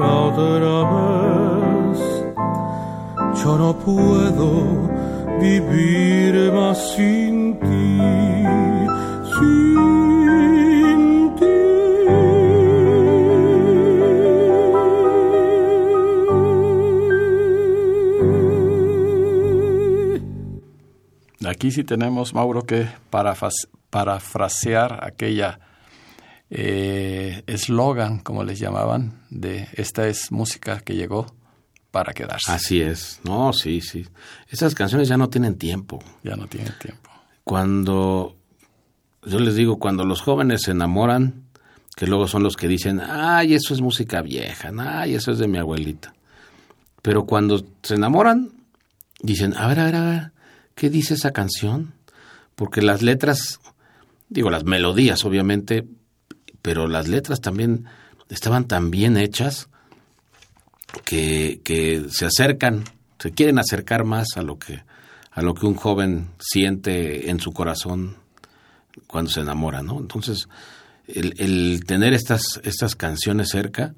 otra 0.00 0.76
vez. 0.92 2.00
Yo 3.42 3.58
no 3.58 3.70
puedo 3.78 4.50
vivir 5.40 6.52
más 6.52 6.78
sin 6.94 7.58
ti, 7.60 7.98
sin. 9.38 9.94
Aquí 21.46 21.70
sí 21.70 21.84
tenemos, 21.84 22.34
Mauro, 22.34 22.62
que 22.64 22.86
parafrasear 23.90 25.04
aquella 25.04 25.60
eh, 26.50 27.42
eslogan, 27.46 28.18
como 28.18 28.44
les 28.44 28.58
llamaban, 28.58 29.20
de 29.30 29.68
esta 29.74 30.06
es 30.08 30.30
música 30.30 30.80
que 30.80 30.94
llegó 30.94 31.26
para 31.90 32.12
quedarse. 32.12 32.50
Así 32.50 32.80
es. 32.80 33.20
No, 33.24 33.52
sí, 33.52 33.80
sí. 33.80 34.06
Esas 34.48 34.74
canciones 34.74 35.08
ya 35.08 35.16
no 35.16 35.28
tienen 35.28 35.56
tiempo. 35.56 36.02
Ya 36.22 36.36
no 36.36 36.46
tiene 36.46 36.70
tiempo. 36.70 37.10
Cuando, 37.44 38.36
yo 39.24 39.38
les 39.38 39.54
digo, 39.54 39.78
cuando 39.78 40.04
los 40.04 40.20
jóvenes 40.20 40.62
se 40.62 40.72
enamoran, 40.72 41.44
que 41.94 42.06
luego 42.06 42.26
son 42.26 42.42
los 42.42 42.56
que 42.56 42.68
dicen, 42.68 43.00
ay, 43.00 43.54
eso 43.54 43.74
es 43.74 43.80
música 43.80 44.22
vieja, 44.22 44.72
ay, 44.78 45.14
eso 45.14 45.30
es 45.30 45.38
de 45.38 45.46
mi 45.46 45.58
abuelita. 45.58 46.14
Pero 47.02 47.26
cuando 47.26 47.64
se 47.82 47.94
enamoran, 47.94 48.50
dicen, 49.20 49.54
a 49.56 49.66
ver, 49.68 49.80
a 49.80 49.84
ver, 49.84 49.94
a 49.96 50.04
ver, 50.04 50.32
¿qué 50.74 50.90
dice 50.90 51.14
esa 51.14 51.32
canción? 51.32 51.94
Porque 52.56 52.82
las 52.82 53.02
letras, 53.02 53.60
digo, 54.28 54.50
las 54.50 54.64
melodías, 54.64 55.24
obviamente, 55.24 55.86
pero 56.64 56.88
las 56.88 57.08
letras 57.08 57.42
también 57.42 57.84
estaban 58.30 58.66
tan 58.66 58.90
bien 58.90 59.18
hechas 59.18 59.68
que, 61.04 61.60
que 61.62 62.06
se 62.08 62.24
acercan, 62.24 62.84
se 63.18 63.32
quieren 63.32 63.58
acercar 63.58 64.04
más 64.04 64.28
a 64.36 64.42
lo 64.42 64.58
que 64.58 64.82
a 65.30 65.42
lo 65.42 65.52
que 65.52 65.66
un 65.66 65.74
joven 65.74 66.30
siente 66.38 67.28
en 67.28 67.38
su 67.38 67.52
corazón 67.52 68.16
cuando 69.06 69.30
se 69.30 69.40
enamora, 69.40 69.82
¿no? 69.82 69.98
Entonces, 69.98 70.48
el, 71.06 71.84
tener 71.84 72.14
estas, 72.14 72.60
estas 72.62 72.96
canciones 72.96 73.50
cerca, 73.50 73.94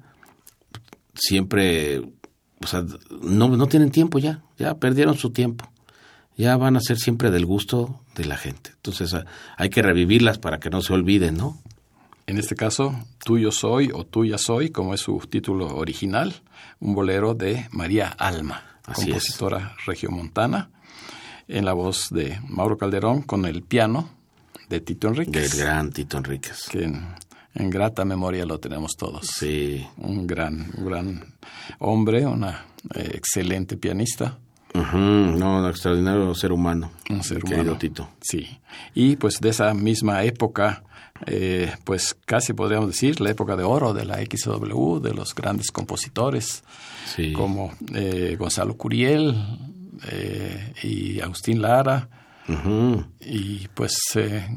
siempre, 1.13 1.99
o 1.99 2.67
sea, 2.67 2.83
no, 3.21 3.47
no 3.47 3.67
tienen 3.67 3.91
tiempo 3.91 4.19
ya, 4.19 4.41
ya 4.57 4.73
perdieron 4.75 5.15
su 5.15 5.29
tiempo, 5.29 5.71
ya 6.35 6.57
van 6.57 6.75
a 6.75 6.81
ser 6.81 6.97
siempre 6.97 7.31
del 7.31 7.45
gusto 7.45 8.01
de 8.15 8.25
la 8.25 8.35
gente. 8.35 8.71
Entonces, 8.71 9.15
hay 9.55 9.69
que 9.69 9.83
revivirlas 9.83 10.37
para 10.37 10.59
que 10.59 10.69
no 10.69 10.81
se 10.81 10.91
olviden, 10.91 11.37
¿no? 11.37 11.61
En 12.27 12.37
este 12.37 12.55
caso, 12.55 12.93
Tuyo 13.23 13.51
Soy 13.53 13.89
o 13.93 14.05
Tuya 14.05 14.37
Soy, 14.37 14.69
como 14.69 14.93
es 14.93 14.99
su 14.99 15.17
título 15.29 15.67
original, 15.77 16.33
un 16.81 16.93
bolero 16.93 17.33
de 17.33 17.67
María 17.71 18.09
Alma, 18.09 18.63
Así 18.85 19.03
es. 19.03 19.07
compositora 19.07 19.75
regiomontana, 19.85 20.69
en 21.47 21.63
la 21.63 21.71
voz 21.71 22.09
de 22.09 22.37
Mauro 22.49 22.77
Calderón 22.77 23.21
con 23.21 23.45
el 23.45 23.61
piano 23.63 24.09
de 24.67 24.81
Tito 24.81 25.07
Del 25.09 25.19
Enríquez, 25.21 25.55
gran 25.57 25.89
Tito 25.91 26.17
Enríquez. 26.17 26.67
que 26.69 26.83
en, 26.83 27.07
en 27.55 27.69
grata 27.69 28.03
memoria 28.03 28.45
lo 28.45 28.59
tenemos 28.59 28.91
todos. 28.97 29.25
Sí. 29.27 29.87
Un 29.95 30.27
gran, 30.27 30.69
un 30.77 30.85
gran 30.85 31.33
hombre, 31.79 32.25
una 32.25 32.65
eh, 32.93 33.11
excelente 33.13 33.77
pianista, 33.77 34.37
Ujú, 34.75 34.97
No, 34.97 35.59
un 35.63 35.69
extraordinario 35.69 36.35
ser 36.35 36.51
humano. 36.51 36.91
un 37.09 37.23
ser 37.23 37.37
humano. 37.37 37.55
Querido 37.55 37.77
Tito. 37.77 38.09
Sí. 38.21 38.59
Y 38.93 39.15
pues 39.15 39.39
de 39.39 39.49
esa 39.49 39.73
misma 39.73 40.23
época, 40.23 40.83
eh, 41.25 41.73
pues 41.83 42.15
casi 42.25 42.53
podríamos 42.53 42.89
decir 42.89 43.19
la 43.21 43.31
época 43.31 43.55
de 43.55 43.63
oro 43.63 43.93
de 43.93 44.05
la 44.05 44.17
XW, 44.17 44.99
de 44.99 45.13
los 45.13 45.33
grandes 45.35 45.71
compositores 45.71 46.63
Sí. 47.15 47.31
como 47.33 47.73
eh, 47.95 48.35
Gonzalo 48.37 48.75
Curiel 48.75 49.35
eh, 50.11 50.73
y 50.83 51.19
Agustín 51.21 51.61
Lara 51.61 52.09
y 53.19 53.67
pues 53.69 53.97
eh, 54.15 54.47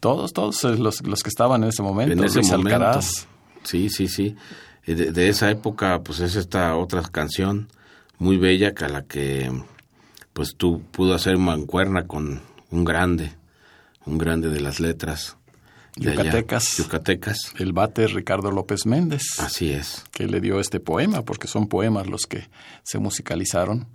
todos, 0.00 0.32
todos 0.32 0.62
los, 0.64 1.02
los 1.06 1.22
que 1.22 1.28
estaban 1.28 1.62
en 1.62 1.68
ese 1.70 1.82
momento, 1.82 2.12
en 2.12 2.24
ese 2.24 2.36
Luis 2.38 2.50
momento. 2.50 2.74
Alcaraz, 2.76 3.26
Sí, 3.64 3.88
sí, 3.90 4.06
sí. 4.08 4.36
De, 4.86 5.10
de 5.10 5.28
esa 5.28 5.50
época, 5.50 6.00
pues 6.04 6.20
es 6.20 6.36
esta 6.36 6.76
otra 6.76 7.02
canción 7.02 7.68
muy 8.18 8.36
bella 8.36 8.72
que 8.74 8.84
a 8.84 8.88
la 8.88 9.02
que 9.02 9.50
pues 10.32 10.54
tú 10.56 10.82
pudo 10.92 11.14
hacer 11.14 11.38
mancuerna 11.38 12.06
con 12.06 12.40
un 12.70 12.84
grande, 12.84 13.32
un 14.04 14.18
grande 14.18 14.48
de 14.50 14.60
las 14.60 14.78
letras. 14.78 15.35
De 15.96 16.12
allá. 16.12 16.24
Yucatecas. 16.78 17.52
El 17.58 17.72
bate 17.72 18.06
Ricardo 18.06 18.50
López 18.50 18.86
Méndez, 18.86 19.22
Así 19.38 19.70
es. 19.72 20.04
que 20.12 20.26
le 20.26 20.40
dio 20.40 20.60
este 20.60 20.78
poema, 20.80 21.22
porque 21.22 21.48
son 21.48 21.66
poemas 21.68 22.06
los 22.06 22.22
que 22.26 22.48
se 22.84 22.98
musicalizaron. 22.98 23.86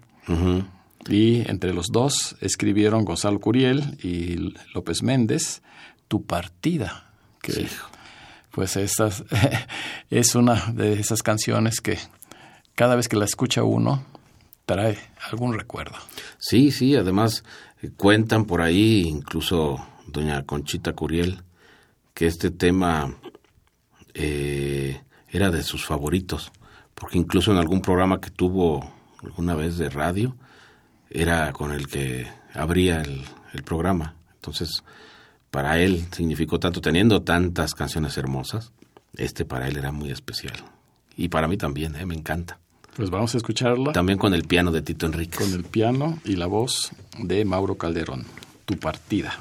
Y 1.10 1.50
entre 1.50 1.74
los 1.74 1.88
dos 1.92 2.36
escribieron 2.42 3.06
Gonzalo 3.06 3.40
Curiel 3.40 3.98
y 4.04 4.54
López 4.74 5.02
Méndez, 5.04 5.62
Tu 6.08 6.26
partida, 6.26 7.12
que 7.42 7.52
Sí. 7.54 7.68
pues 8.52 8.76
estas, 8.76 9.24
es 10.10 10.36
una 10.36 10.72
de 10.74 10.94
esas 11.00 11.24
canciones 11.24 11.82
que 11.82 11.98
cada 12.76 12.96
vez 12.96 13.08
que 13.08 13.16
la 13.18 13.26
escucha 13.26 13.64
uno 13.64 14.04
trae 14.66 14.98
algún 15.32 15.58
recuerdo. 15.58 15.96
Sí, 16.38 16.72
sí, 16.72 16.96
además 16.96 17.44
eh, 17.82 17.90
cuentan 17.98 18.46
por 18.46 18.62
ahí, 18.62 19.02
incluso 19.08 19.86
doña 20.08 20.44
Conchita 20.44 20.94
Curiel, 20.94 21.42
que 22.22 22.28
este 22.28 22.52
tema 22.52 23.16
eh, 24.14 25.02
era 25.28 25.50
de 25.50 25.64
sus 25.64 25.84
favoritos, 25.84 26.52
porque 26.94 27.18
incluso 27.18 27.52
en 27.52 27.58
algún 27.58 27.82
programa 27.82 28.22
que 28.22 28.30
tuvo 28.30 28.94
alguna 29.24 29.56
vez 29.56 29.80
de 29.80 29.90
radio, 29.90 30.36
era 31.10 31.52
con 31.52 31.72
el 31.72 31.88
que 31.88 32.28
abría 32.54 33.02
el, 33.02 33.24
el 33.54 33.64
programa. 33.64 34.14
Entonces, 34.36 34.84
para 35.50 35.80
él 35.80 36.06
significó 36.12 36.60
tanto, 36.60 36.80
teniendo 36.80 37.24
tantas 37.24 37.74
canciones 37.74 38.16
hermosas, 38.20 38.72
este 39.18 39.44
para 39.44 39.68
él 39.68 39.78
era 39.78 39.92
muy 39.92 40.12
especial. 40.12 40.58
Y 41.18 41.30
para 41.30 41.48
mí 41.48 41.58
también, 41.58 41.96
eh, 41.96 42.06
me 42.06 42.14
encanta. 42.14 42.60
Pues 42.96 43.10
vamos 43.10 43.34
a 43.34 43.38
escucharla 43.38 43.94
También 43.94 44.20
con 44.20 44.36
el 44.36 44.44
piano 44.44 44.72
de 44.72 44.84
Tito 44.84 45.08
Enríquez. 45.08 45.40
con 45.40 45.52
el 45.56 45.64
piano 45.64 46.20
y 46.24 46.36
la 46.36 46.46
voz 46.46 46.92
de 47.18 47.44
Mauro 47.46 47.80
Calderón, 47.80 48.26
Tu 48.66 48.78
partida. 48.78 49.40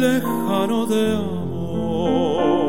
Lejano 0.00 0.86
de 0.86 1.16
amor. 1.16 2.63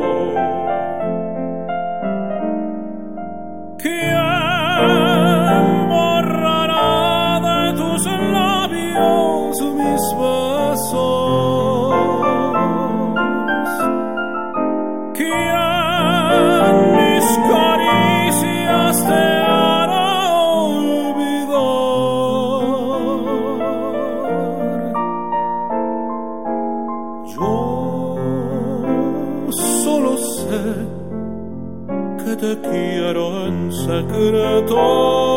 En 33.96 34.08
secreto. 34.08 35.35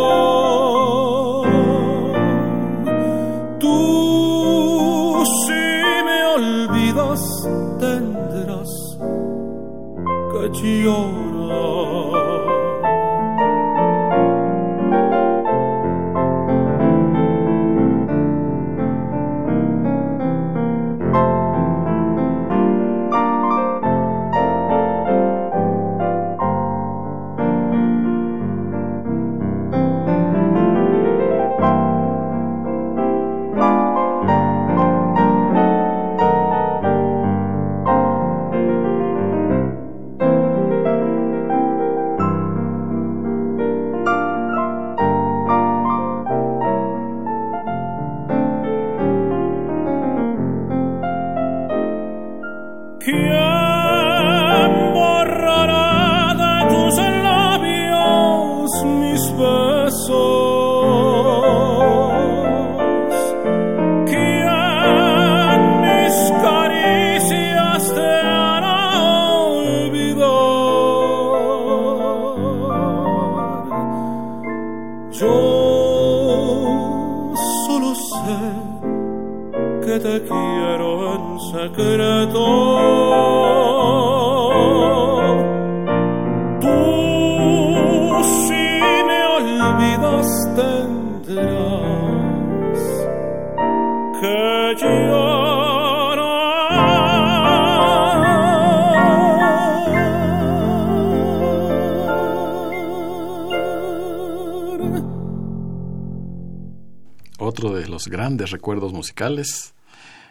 Grandes 108.30 108.52
recuerdos 108.52 108.94
musicales, 108.94 109.74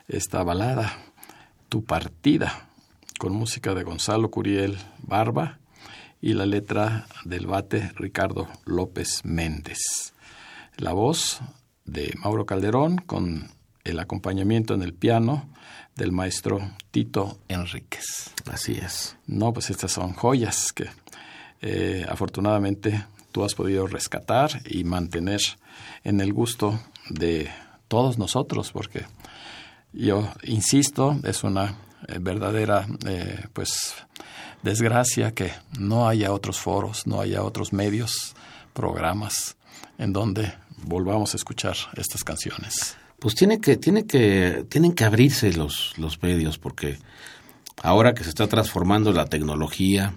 esta 0.06 0.44
balada, 0.44 0.98
Tu 1.68 1.82
partida, 1.82 2.68
con 3.18 3.32
música 3.32 3.74
de 3.74 3.82
Gonzalo 3.82 4.30
Curiel 4.30 4.78
Barba 5.02 5.58
y 6.20 6.34
la 6.34 6.46
letra 6.46 7.08
del 7.24 7.48
bate 7.48 7.90
Ricardo 7.96 8.46
López 8.66 9.24
Méndez. 9.24 9.80
La 10.76 10.92
voz 10.92 11.40
de 11.86 12.14
Mauro 12.22 12.46
Calderón 12.46 12.98
con 12.98 13.48
el 13.82 13.98
acompañamiento 13.98 14.74
en 14.74 14.82
el 14.82 14.94
piano 14.94 15.48
del 15.96 16.12
maestro 16.12 16.60
Tito 16.92 17.40
Enríquez. 17.48 18.32
Así 18.48 18.74
es. 18.74 19.16
No, 19.26 19.52
pues 19.52 19.70
estas 19.70 19.90
son 19.90 20.12
joyas 20.12 20.72
que 20.72 20.86
eh, 21.62 22.06
afortunadamente 22.08 23.04
tú 23.32 23.42
has 23.42 23.56
podido 23.56 23.88
rescatar 23.88 24.62
y 24.64 24.84
mantener 24.84 25.40
en 26.04 26.20
el 26.20 26.32
gusto 26.32 26.78
de 27.10 27.50
todos 27.88 28.18
nosotros, 28.18 28.70
porque 28.72 29.04
yo 29.92 30.28
insisto, 30.44 31.18
es 31.24 31.42
una 31.42 31.76
eh, 32.06 32.18
verdadera 32.20 32.86
eh, 33.06 33.46
pues 33.52 33.94
desgracia 34.62 35.32
que 35.32 35.52
no 35.78 36.08
haya 36.08 36.32
otros 36.32 36.58
foros, 36.58 37.06
no 37.06 37.20
haya 37.20 37.42
otros 37.42 37.72
medios, 37.72 38.34
programas 38.72 39.56
en 39.98 40.12
donde 40.12 40.52
volvamos 40.84 41.34
a 41.34 41.36
escuchar 41.36 41.76
estas 41.96 42.22
canciones. 42.22 42.96
Pues 43.18 43.34
tiene 43.34 43.60
que, 43.60 43.76
tiene 43.76 44.06
que, 44.06 44.64
tienen 44.68 44.92
que 44.92 45.04
abrirse 45.04 45.52
los, 45.52 45.94
los 45.98 46.22
medios, 46.22 46.58
porque 46.58 46.98
ahora 47.82 48.14
que 48.14 48.22
se 48.22 48.28
está 48.28 48.46
transformando 48.46 49.12
la 49.12 49.26
tecnología, 49.26 50.14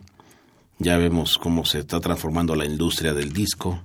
ya 0.78 0.98
vemos 0.98 1.38
cómo 1.38 1.66
se 1.66 1.80
está 1.80 2.00
transformando 2.00 2.56
la 2.56 2.66
industria 2.66 3.14
del 3.14 3.34
disco 3.34 3.82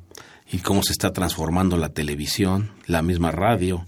y 0.50 0.58
cómo 0.58 0.82
se 0.82 0.92
está 0.92 1.12
transformando 1.12 1.76
la 1.76 1.88
televisión, 1.88 2.70
la 2.86 3.02
misma 3.02 3.32
radio, 3.32 3.84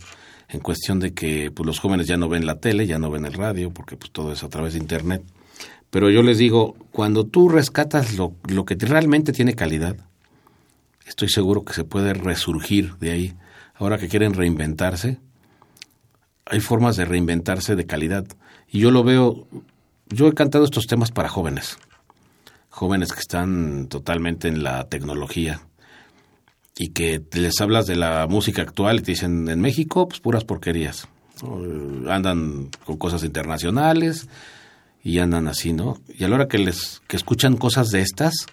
en 0.48 0.60
cuestión 0.60 0.98
de 0.98 1.12
que 1.14 1.50
pues, 1.50 1.66
los 1.66 1.78
jóvenes 1.78 2.06
ya 2.06 2.16
no 2.16 2.28
ven 2.28 2.46
la 2.46 2.58
tele, 2.58 2.86
ya 2.86 2.98
no 2.98 3.10
ven 3.10 3.26
el 3.26 3.34
radio, 3.34 3.70
porque 3.70 3.96
pues 3.96 4.10
todo 4.10 4.32
es 4.32 4.42
a 4.42 4.48
través 4.48 4.72
de 4.72 4.80
internet. 4.80 5.22
Pero 5.90 6.10
yo 6.10 6.22
les 6.22 6.38
digo, 6.38 6.74
cuando 6.90 7.24
tú 7.24 7.48
rescatas 7.48 8.16
lo, 8.16 8.34
lo 8.48 8.64
que 8.64 8.74
realmente 8.74 9.32
tiene 9.32 9.54
calidad, 9.54 9.96
estoy 11.06 11.28
seguro 11.28 11.64
que 11.64 11.74
se 11.74 11.84
puede 11.84 12.12
resurgir 12.12 12.96
de 12.96 13.10
ahí. 13.12 13.34
Ahora 13.74 13.98
que 13.98 14.08
quieren 14.08 14.34
reinventarse, 14.34 15.18
hay 16.44 16.60
formas 16.60 16.96
de 16.96 17.04
reinventarse 17.04 17.76
de 17.76 17.86
calidad. 17.86 18.26
Y 18.68 18.80
yo 18.80 18.90
lo 18.90 19.04
veo, 19.04 19.46
yo 20.08 20.26
he 20.26 20.34
cantado 20.34 20.64
estos 20.64 20.86
temas 20.86 21.12
para 21.12 21.28
jóvenes, 21.28 21.78
jóvenes 22.68 23.12
que 23.12 23.20
están 23.20 23.86
totalmente 23.88 24.48
en 24.48 24.62
la 24.62 24.88
tecnología 24.88 25.67
y 26.78 26.90
que 26.90 27.20
les 27.32 27.60
hablas 27.60 27.86
de 27.86 27.96
la 27.96 28.28
música 28.28 28.62
actual 28.62 28.98
y 28.98 29.02
te 29.02 29.10
dicen, 29.10 29.48
en 29.48 29.60
México, 29.60 30.08
pues 30.08 30.20
puras 30.20 30.44
porquerías. 30.44 31.08
Andan 32.08 32.70
con 32.84 32.96
cosas 32.96 33.24
internacionales 33.24 34.28
y 35.02 35.18
andan 35.18 35.48
así, 35.48 35.72
¿no? 35.72 36.00
Y 36.16 36.22
a 36.22 36.28
la 36.28 36.36
hora 36.36 36.48
que 36.48 36.58
les 36.58 37.02
que 37.08 37.16
escuchan 37.16 37.56
cosas 37.56 37.90
de 37.90 38.00
estas, 38.00 38.46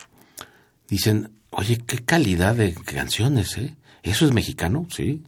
dicen, 0.89 1.31
oye, 1.51 1.77
qué 1.85 1.99
calidad 1.99 2.55
de 2.55 2.73
canciones, 2.73 3.57
¿eh? 3.57 3.75
¿Eso 4.01 4.25
es 4.25 4.33
mexicano? 4.33 4.87
Sí. 4.89 5.21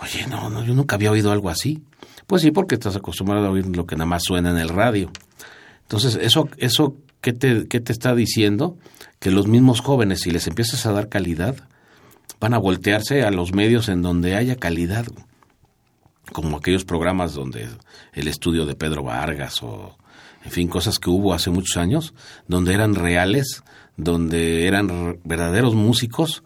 Oye, 0.00 0.26
no, 0.28 0.50
no, 0.50 0.64
yo 0.64 0.74
nunca 0.74 0.96
había 0.96 1.10
oído 1.10 1.32
algo 1.32 1.48
así. 1.48 1.82
Pues 2.26 2.42
sí, 2.42 2.50
porque 2.50 2.74
estás 2.74 2.96
acostumbrado 2.96 3.46
a 3.46 3.50
oír 3.50 3.74
lo 3.74 3.86
que 3.86 3.96
nada 3.96 4.06
más 4.06 4.24
suena 4.24 4.50
en 4.50 4.58
el 4.58 4.68
radio. 4.68 5.10
Entonces, 5.82 6.18
eso, 6.20 6.48
eso 6.58 6.94
¿qué, 7.22 7.32
te, 7.32 7.66
¿qué 7.68 7.80
te 7.80 7.92
está 7.92 8.14
diciendo? 8.14 8.76
Que 9.18 9.30
los 9.30 9.46
mismos 9.46 9.80
jóvenes, 9.80 10.20
si 10.20 10.30
les 10.30 10.46
empiezas 10.46 10.84
a 10.84 10.92
dar 10.92 11.08
calidad, 11.08 11.56
van 12.40 12.54
a 12.54 12.58
voltearse 12.58 13.22
a 13.22 13.30
los 13.30 13.52
medios 13.52 13.88
en 13.88 14.02
donde 14.02 14.36
haya 14.36 14.56
calidad, 14.56 15.06
como 16.32 16.56
aquellos 16.56 16.84
programas 16.84 17.34
donde 17.34 17.68
el 18.12 18.28
estudio 18.28 18.66
de 18.66 18.74
Pedro 18.74 19.02
Vargas 19.02 19.62
o, 19.62 19.96
en 20.44 20.50
fin, 20.50 20.68
cosas 20.68 20.98
que 20.98 21.10
hubo 21.10 21.34
hace 21.34 21.50
muchos 21.50 21.76
años, 21.76 22.14
donde 22.46 22.74
eran 22.74 22.94
reales, 22.94 23.62
donde 23.96 24.66
eran 24.66 25.20
verdaderos 25.24 25.74
músicos. 25.74 26.42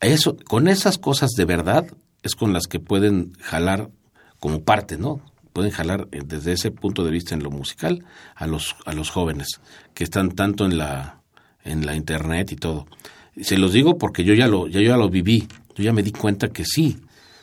Eso, 0.00 0.36
con 0.44 0.68
esas 0.68 0.98
cosas 0.98 1.30
de 1.30 1.44
verdad 1.44 1.86
es 2.22 2.34
con 2.34 2.52
las 2.52 2.66
que 2.66 2.78
pueden 2.78 3.32
jalar 3.40 3.90
como 4.38 4.62
parte, 4.62 4.96
¿no? 4.96 5.22
pueden 5.58 5.72
jalar 5.72 6.06
eh, 6.12 6.22
desde 6.24 6.52
ese 6.52 6.70
punto 6.70 7.04
de 7.04 7.10
vista 7.10 7.34
en 7.34 7.42
lo 7.42 7.50
musical 7.50 8.04
a 8.36 8.46
los, 8.46 8.76
a 8.86 8.92
los 8.92 9.10
jóvenes 9.10 9.60
que 9.92 10.04
están 10.04 10.30
tanto 10.30 10.64
en 10.64 10.78
la, 10.78 11.20
en 11.64 11.84
la 11.84 11.96
internet 11.96 12.52
y 12.52 12.56
todo. 12.56 12.86
Se 13.42 13.58
los 13.58 13.72
digo 13.72 13.98
porque 13.98 14.24
yo 14.24 14.34
ya 14.34 14.46
lo, 14.46 14.68
ya, 14.68 14.80
yo 14.80 14.88
ya 14.88 14.96
lo 14.96 15.08
viví, 15.08 15.46
yo 15.76 15.84
ya 15.84 15.92
me 15.92 16.02
di 16.02 16.12
cuenta 16.12 16.48
que 16.48 16.64
sí, 16.64 16.98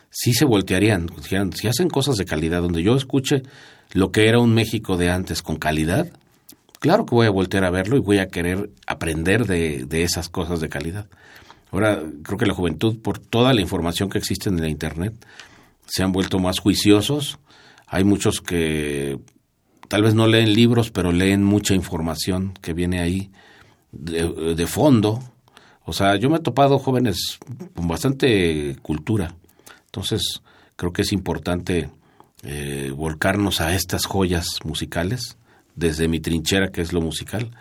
sí 0.09 0.33
se 0.33 0.45
voltearían, 0.45 1.09
si 1.53 1.67
hacen 1.67 1.89
cosas 1.89 2.17
de 2.17 2.25
calidad, 2.25 2.61
donde 2.61 2.83
yo 2.83 2.95
escuche 2.95 3.43
lo 3.93 4.11
que 4.11 4.27
era 4.27 4.39
un 4.39 4.53
México 4.53 4.97
de 4.97 5.09
antes 5.09 5.41
con 5.41 5.57
calidad, 5.57 6.07
claro 6.79 7.05
que 7.05 7.15
voy 7.15 7.27
a 7.27 7.31
voltear 7.31 7.63
a 7.63 7.69
verlo 7.69 7.97
y 7.97 8.01
voy 8.01 8.17
a 8.19 8.27
querer 8.27 8.69
aprender 8.87 9.45
de, 9.45 9.85
de 9.85 10.03
esas 10.03 10.29
cosas 10.29 10.59
de 10.59 10.69
calidad. 10.69 11.07
Ahora 11.71 12.01
creo 12.23 12.37
que 12.37 12.45
la 12.45 12.53
juventud, 12.53 12.99
por 13.01 13.19
toda 13.19 13.53
la 13.53 13.61
información 13.61 14.09
que 14.09 14.17
existe 14.17 14.49
en 14.49 14.61
la 14.61 14.69
Internet, 14.69 15.13
se 15.87 16.03
han 16.03 16.11
vuelto 16.11 16.39
más 16.39 16.59
juiciosos. 16.59 17.39
Hay 17.87 18.03
muchos 18.03 18.41
que 18.41 19.19
tal 19.87 20.03
vez 20.03 20.13
no 20.13 20.27
leen 20.27 20.53
libros, 20.53 20.91
pero 20.91 21.11
leen 21.11 21.43
mucha 21.43 21.73
información 21.73 22.53
que 22.61 22.73
viene 22.73 23.01
ahí 23.01 23.31
de, 23.91 24.67
fondo. 24.67 25.23
O 25.85 25.93
sea, 25.93 26.15
yo 26.15 26.29
me 26.29 26.37
he 26.37 26.41
topado 26.41 26.79
jóvenes 26.79 27.39
con 27.75 27.87
bastante 27.87 28.75
cultura. 28.81 29.35
Entonces, 29.85 30.41
creo 30.75 30.91
que 30.91 31.03
es 31.03 31.13
importante 31.13 31.89
eh, 32.43 32.91
volcarnos 32.95 33.61
a 33.61 33.73
estas 33.73 34.05
joyas 34.05 34.59
musicales, 34.63 35.37
desde 35.75 36.07
mi 36.07 36.19
trinchera, 36.19 36.71
que 36.71 36.81
es 36.81 36.91
lo 36.91 37.01
musical, 37.01 37.51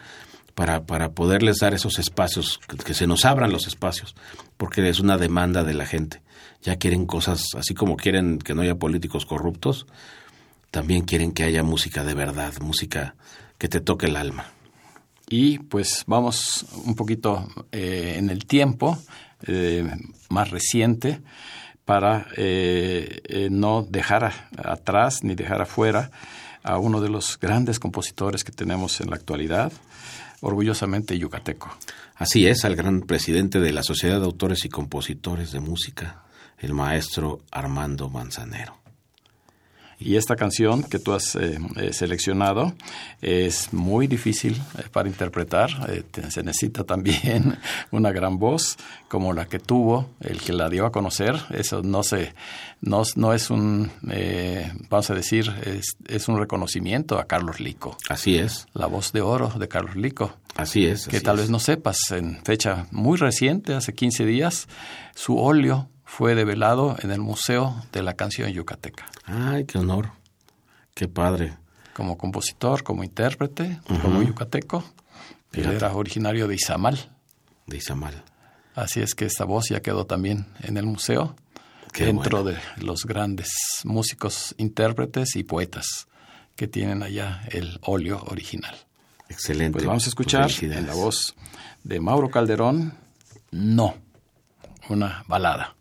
para, 0.54 0.84
para 0.84 1.12
poderles 1.12 1.58
dar 1.58 1.74
esos 1.74 1.98
espacios, 1.98 2.60
que, 2.84 2.94
se 2.94 3.06
nos 3.06 3.24
abran 3.24 3.52
los 3.52 3.66
espacios, 3.66 4.14
porque 4.56 4.88
es 4.88 5.00
una 5.00 5.18
demanda 5.18 5.64
de 5.64 5.74
la 5.74 5.84
gente. 5.84 6.22
Ya 6.62 6.76
quieren 6.76 7.06
cosas, 7.06 7.42
así 7.56 7.74
como 7.74 7.96
quieren 7.96 8.38
que 8.38 8.54
no 8.54 8.62
haya 8.62 8.76
políticos 8.76 9.26
corruptos, 9.26 9.86
también 10.70 11.02
quieren 11.02 11.32
que 11.32 11.44
haya 11.44 11.62
música 11.62 12.04
de 12.04 12.14
verdad, 12.14 12.54
música 12.60 13.16
que 13.58 13.68
te 13.68 13.80
toque 13.80 14.06
el 14.06 14.16
alma. 14.16 14.53
Y 15.28 15.58
pues 15.58 16.04
vamos 16.06 16.66
un 16.84 16.94
poquito 16.94 17.48
eh, 17.72 18.16
en 18.18 18.30
el 18.30 18.46
tiempo 18.46 18.98
eh, 19.46 19.88
más 20.28 20.50
reciente 20.50 21.20
para 21.84 22.26
eh, 22.36 23.48
no 23.50 23.86
dejar 23.88 24.48
atrás 24.56 25.22
ni 25.22 25.34
dejar 25.34 25.62
afuera 25.62 26.10
a 26.62 26.78
uno 26.78 27.00
de 27.00 27.10
los 27.10 27.38
grandes 27.38 27.78
compositores 27.78 28.42
que 28.42 28.52
tenemos 28.52 29.00
en 29.00 29.10
la 29.10 29.16
actualidad, 29.16 29.70
orgullosamente 30.40 31.18
yucateco. 31.18 31.70
Así 32.16 32.46
es, 32.46 32.64
al 32.64 32.74
gran 32.74 33.02
presidente 33.02 33.60
de 33.60 33.72
la 33.72 33.82
Sociedad 33.82 34.18
de 34.18 34.26
Autores 34.26 34.64
y 34.64 34.70
Compositores 34.70 35.52
de 35.52 35.60
Música, 35.60 36.24
el 36.58 36.72
maestro 36.72 37.42
Armando 37.50 38.08
Manzanero. 38.08 38.83
Y 40.04 40.16
esta 40.16 40.36
canción 40.36 40.82
que 40.82 40.98
tú 40.98 41.14
has 41.14 41.34
eh, 41.34 41.58
eh, 41.76 41.94
seleccionado 41.94 42.74
es 43.22 43.72
muy 43.72 44.06
difícil 44.06 44.60
eh, 44.78 44.82
para 44.92 45.08
interpretar. 45.08 45.70
se 46.28 46.42
necesita 46.42 46.84
también 46.84 47.56
una 47.90 48.12
gran 48.12 48.38
voz 48.38 48.76
como 49.08 49.32
la 49.32 49.46
que 49.46 49.58
tuvo 49.58 50.10
el 50.20 50.42
que 50.42 50.52
la 50.52 50.68
dio 50.68 50.84
a 50.84 50.92
conocer. 50.92 51.40
Eso 51.50 51.82
no 51.82 52.02
se, 52.02 52.34
no, 52.82 53.02
no 53.16 53.32
es 53.32 53.48
un, 53.48 53.90
vamos 54.90 55.08
a 55.08 55.14
decir, 55.14 55.50
es, 55.64 55.96
es, 56.06 56.28
un 56.28 56.38
reconocimiento 56.38 57.18
a 57.18 57.24
Carlos 57.24 57.58
Lico. 57.58 57.96
Así 58.10 58.36
es. 58.36 58.66
La 58.74 58.86
voz 58.86 59.12
de 59.12 59.22
oro 59.22 59.54
de 59.58 59.68
Carlos 59.68 59.96
Lico. 59.96 60.36
Así 60.54 60.84
es. 60.84 61.08
que 61.08 61.22
tal 61.22 61.38
vez 61.38 61.48
no 61.48 61.58
sepas, 61.58 61.96
en 62.10 62.44
fecha 62.44 62.86
muy 62.90 63.16
reciente, 63.16 63.72
hace 63.72 63.94
15 63.94 64.26
días, 64.26 64.68
su 65.14 65.38
óleo 65.38 65.88
fue 66.16 66.36
develado 66.36 66.94
en 67.02 67.10
el 67.10 67.18
Museo 67.18 67.74
de 67.90 68.00
la 68.00 68.14
Canción 68.14 68.48
Yucateca. 68.48 69.10
Ay, 69.24 69.64
qué 69.64 69.78
honor. 69.78 70.12
Qué 70.94 71.08
padre. 71.08 71.58
Como 71.92 72.16
compositor, 72.16 72.84
como 72.84 73.02
intérprete, 73.02 73.80
como 74.00 74.22
yucateco. 74.22 74.84
Él 75.52 75.72
era 75.72 75.92
originario 75.92 76.46
de 76.46 76.54
Izamal. 76.54 77.10
De 77.66 77.78
Izamal. 77.78 78.22
Así 78.76 79.00
es 79.00 79.16
que 79.16 79.24
esta 79.24 79.44
voz 79.44 79.70
ya 79.70 79.80
quedó 79.80 80.06
también 80.06 80.46
en 80.60 80.76
el 80.76 80.86
museo, 80.86 81.34
dentro 81.98 82.44
de 82.44 82.58
los 82.76 83.06
grandes 83.06 83.48
músicos, 83.82 84.54
intérpretes 84.56 85.34
y 85.34 85.42
poetas 85.42 86.06
que 86.54 86.68
tienen 86.68 87.02
allá 87.02 87.42
el 87.50 87.80
óleo 87.82 88.22
original. 88.28 88.76
Excelente. 89.28 89.72
Pues 89.72 89.86
vamos 89.86 90.06
a 90.06 90.10
escuchar 90.10 90.48
en 90.60 90.86
la 90.86 90.94
voz 90.94 91.34
de 91.82 91.98
Mauro 91.98 92.30
Calderón, 92.30 92.94
No, 93.50 93.96
una 94.88 95.24
balada. 95.26 95.74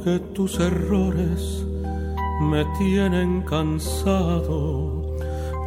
Porque 0.00 0.18
tus 0.34 0.58
errores 0.58 1.64
me 2.40 2.64
tienen 2.78 3.42
cansado, 3.42 5.14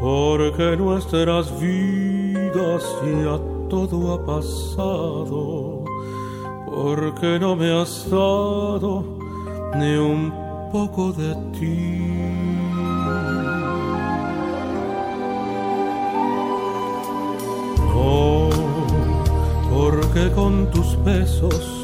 porque 0.01 0.75
nuestras 0.75 1.51
vidas 1.61 2.84
ya 3.23 3.39
todo 3.69 4.13
ha 4.13 4.25
pasado, 4.25 5.84
porque 6.65 7.39
no 7.39 7.55
me 7.55 7.71
has 7.79 8.09
dado 8.09 9.22
ni 9.76 9.95
un 9.95 10.32
poco 10.71 11.11
de 11.13 11.36
ti. 11.57 12.03
No, 17.93 18.49
porque 19.71 20.32
con 20.32 20.69
tus 20.71 21.03
besos 21.03 21.84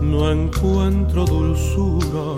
no 0.00 0.30
encuentro 0.30 1.24
dulzura, 1.24 2.36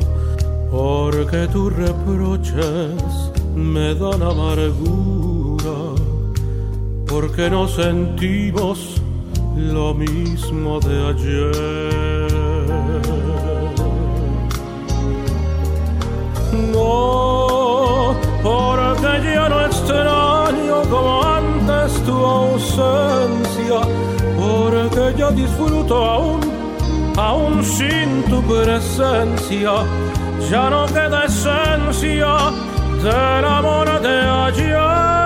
porque 0.71 1.47
tus 1.49 1.73
reproches 1.73 3.31
me 3.55 3.95
dan 3.95 4.23
amargura, 4.23 5.79
porque 7.07 7.51
no 7.51 7.69
sentimos 7.69 9.01
lo 9.57 9.95
mismo 9.95 10.81
de 10.81 11.09
ayer. 11.09 12.10
No, 16.73 18.15
porque 18.43 19.13
ya 19.25 19.49
no 19.49 19.67
extraño 19.67 20.83
como 20.91 21.23
antes 21.23 22.03
tu 22.05 22.17
ausencia, 22.25 23.81
porque 24.37 25.15
yo 25.19 25.31
disfruto 25.31 25.95
aún 25.97 26.61
aún 27.17 27.65
sin 27.65 28.23
tu 28.25 28.43
presencia, 28.43 29.73
ya 30.51 30.71
no 30.71 30.87
queda 30.87 31.25
esencia 31.25 32.33
del 33.03 33.45
amor 33.45 34.01
de 34.01 34.21
ayer. 34.47 35.20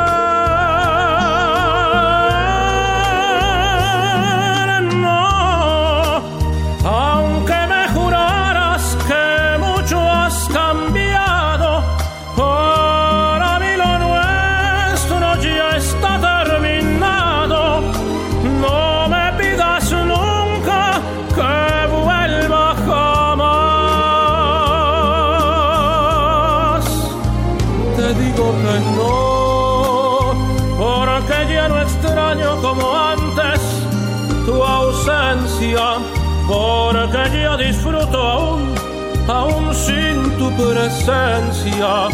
Presencia. 40.56 42.08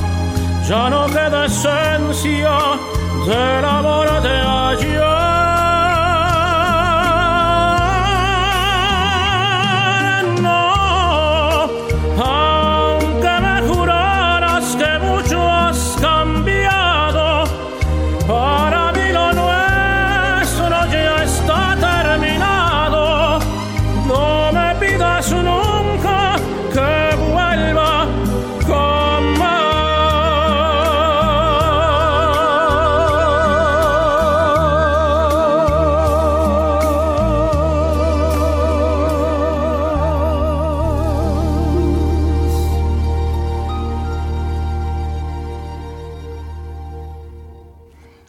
Ya 0.68 0.90
no 0.90 1.06
queda 1.06 1.46
esencia 1.46 2.58
del 3.26 3.64
amor 3.64 4.22
de 4.22 4.28
ayer. 4.28 5.09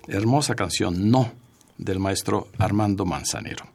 Hermosa 0.07 0.55
canción 0.55 1.09
No 1.09 1.31
del 1.77 1.99
maestro 1.99 2.47
Armando 2.57 3.05
Manzanero. 3.05 3.65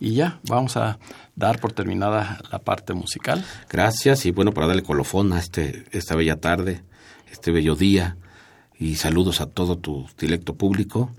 Y 0.00 0.14
ya 0.14 0.40
vamos 0.48 0.76
a 0.76 0.98
dar 1.36 1.60
por 1.60 1.72
terminada 1.72 2.40
la 2.50 2.58
parte 2.58 2.92
musical. 2.92 3.44
Gracias 3.70 4.26
y 4.26 4.30
bueno, 4.30 4.52
para 4.52 4.66
darle 4.66 4.82
colofón 4.82 5.32
a 5.32 5.38
este, 5.38 5.84
esta 5.92 6.14
bella 6.14 6.36
tarde, 6.36 6.82
este 7.30 7.50
bello 7.52 7.74
día 7.74 8.16
y 8.78 8.96
saludos 8.96 9.40
a 9.40 9.46
todo 9.46 9.78
tu 9.78 10.06
directo 10.18 10.54
público, 10.54 11.12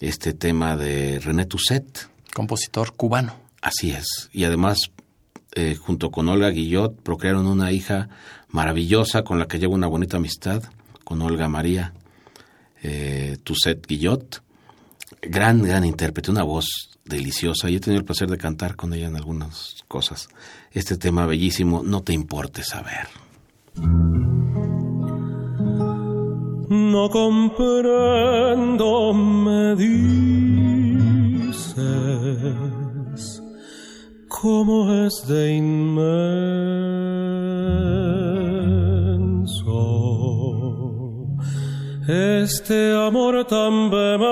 este 0.00 0.34
tema 0.34 0.76
de 0.76 1.20
René 1.20 1.46
Tusset. 1.46 2.08
Compositor 2.34 2.94
cubano. 2.94 3.36
Así 3.62 3.92
es. 3.92 4.28
Y 4.32 4.44
además, 4.44 4.90
eh, 5.54 5.76
junto 5.76 6.10
con 6.10 6.28
Olga 6.28 6.50
Guillot, 6.50 7.00
procrearon 7.00 7.46
una 7.46 7.72
hija 7.72 8.08
maravillosa 8.48 9.22
con 9.22 9.38
la 9.38 9.46
que 9.46 9.58
llevo 9.58 9.74
una 9.74 9.86
bonita 9.86 10.16
amistad, 10.16 10.62
con 11.04 11.22
Olga 11.22 11.48
María 11.48 11.94
eh, 12.84 13.38
Tusset 13.42 13.84
Guillot. 13.86 14.42
Gran, 15.22 15.62
gran 15.62 15.84
intérprete, 15.84 16.30
una 16.30 16.44
voz 16.44 16.90
deliciosa 17.04 17.68
y 17.70 17.76
he 17.76 17.80
tenido 17.80 18.00
el 18.00 18.04
placer 18.04 18.28
de 18.28 18.36
cantar 18.38 18.74
con 18.76 18.92
ella 18.92 19.08
en 19.08 19.16
algunas 19.16 19.82
cosas. 19.88 20.28
Este 20.70 20.96
tema 20.96 21.26
bellísimo, 21.26 21.82
No 21.82 22.02
te 22.02 22.12
importe 22.12 22.62
saber. 22.62 23.08
No 26.70 27.10
comprendo, 27.10 29.12
me 29.14 29.74
dices, 29.76 31.74
cómo 34.28 35.06
es 35.06 35.26
de 35.26 35.54
inmenso 35.54 37.14
este 42.08 42.94
amor 42.94 43.44
tan 43.46 43.90
vehemente, 43.90 44.24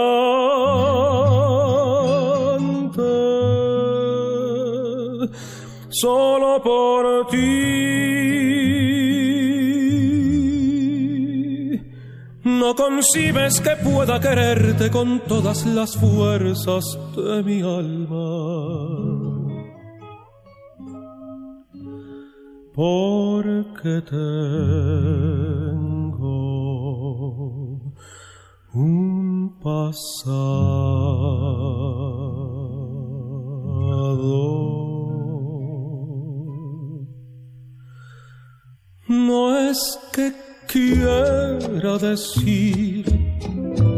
solo 5.88 6.62
por 6.62 7.26
ti. 7.28 7.72
No 12.44 12.74
concibes 12.74 13.60
que 13.60 13.76
pueda 13.76 14.20
quererte 14.20 14.90
con 14.90 15.20
todas 15.20 15.64
las 15.66 15.96
fuerzas 15.96 16.98
de 17.16 17.42
mi 17.42 17.60
alma. 17.62 19.32
Porque 22.74 24.00
tengo 24.08 25.71
un 28.74 29.58
pasado. 29.62 30.62
No 39.08 39.58
es 39.58 39.98
que 40.12 40.32
quiera 40.66 41.98
decir 41.98 43.04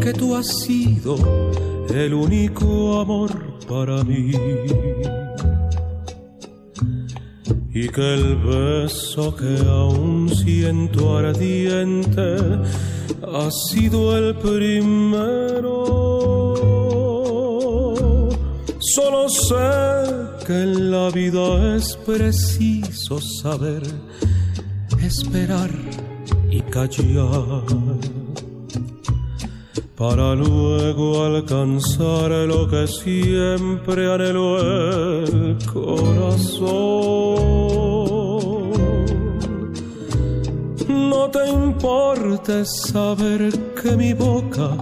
que 0.01 0.13
tú 0.13 0.35
has 0.35 0.47
sido 0.65 1.17
el 1.89 2.15
único 2.15 3.01
amor 3.01 3.31
para 3.69 4.03
mí 4.03 4.33
y 7.73 7.89
que 7.89 8.15
el 8.15 8.37
beso 8.37 9.35
que 9.37 9.57
aún 9.69 10.29
siento 10.29 11.19
ardiente 11.19 12.37
ha 13.35 13.51
sido 13.51 14.17
el 14.17 14.37
primero. 14.37 15.85
Solo 18.79 19.29
sé 19.29 20.47
que 20.47 20.53
en 20.53 20.91
la 20.93 21.11
vida 21.11 21.77
es 21.77 21.97
preciso 22.07 23.19
saber 23.43 23.83
esperar 25.03 25.71
y 26.49 26.61
callar 26.63 27.65
para 29.97 30.35
luego 30.35 31.25
alcanzar 31.25 32.31
lo 32.47 32.69
que 32.69 32.87
siempre 32.87 34.13
anheló 34.13 34.61
el 34.61 35.59
corazón. 35.73 37.35
No 41.25 41.31
te 41.31 41.49
importe 41.49 42.67
saber 42.67 43.51
que 43.81 43.97
mi 43.97 44.13
boca 44.13 44.77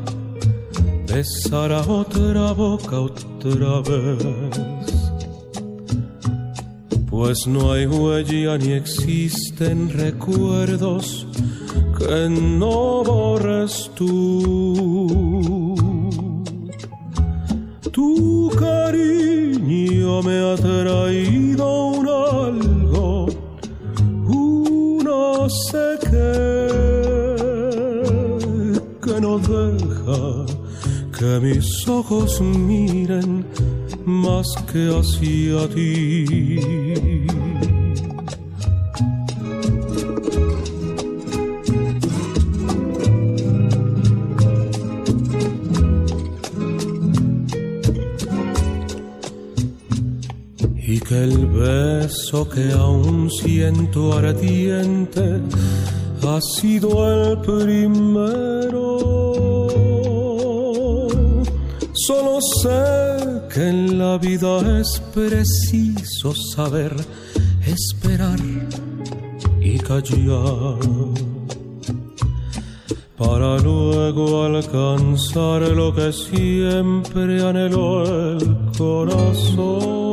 besará 1.07 1.82
otra 1.82 2.51
boca 2.51 2.99
otra 2.99 3.80
vez 3.88 4.93
pues 7.09 7.47
no 7.47 7.70
hay 7.70 7.86
huella 7.86 8.59
ni 8.59 8.72
existen 8.72 9.88
recuerdos 9.90 11.28
que 11.97 12.28
no 12.28 13.05
borres 13.05 13.88
tú. 13.95 15.76
Tu 17.93 18.51
cariño 18.59 20.22
me 20.22 20.53
ha 20.53 20.57
traído 20.57 21.86
un 21.99 22.09
algo, 22.09 23.26
un 24.26 25.05
no 25.05 25.49
deja 29.39 30.47
que 31.18 31.41
mis 31.41 31.89
ojos 31.89 32.41
miren 32.41 33.47
más 34.05 34.47
que 34.70 34.89
hacia 34.89 35.68
ti. 35.68 36.24
Y 50.85 51.01
que 51.01 51.24
el 51.24 51.47
beso 51.47 52.49
que 52.49 52.72
aún 52.72 53.30
siento 53.30 54.12
ardiente 54.12 55.41
ha 56.25 56.41
sido 56.41 56.89
el 57.12 57.39
primero. 57.39 58.99
Solo 61.93 62.39
sé 62.62 63.49
que 63.53 63.68
en 63.68 63.99
la 63.99 64.18
vida 64.18 64.81
es 64.81 65.01
preciso 65.14 66.35
saber 66.35 66.95
esperar 67.66 68.39
y 69.61 69.79
callar 69.79 70.79
para 73.16 73.59
luego 73.59 74.45
alcanzar 74.45 75.62
lo 75.62 75.95
que 75.95 76.12
siempre 76.12 77.47
anheló 77.47 78.05
el 78.05 78.57
corazón. 78.77 80.12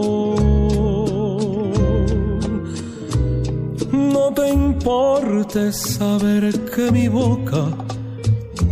Te 4.39 4.49
importe 4.53 5.71
saber 5.73 6.43
que 6.71 6.91
mi 6.91 7.09
boca 7.09 7.65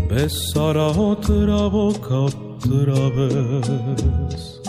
besará 0.10 0.88
otra 0.88 1.68
boca 1.68 2.16
otra 2.32 3.00
vez. 3.18 4.62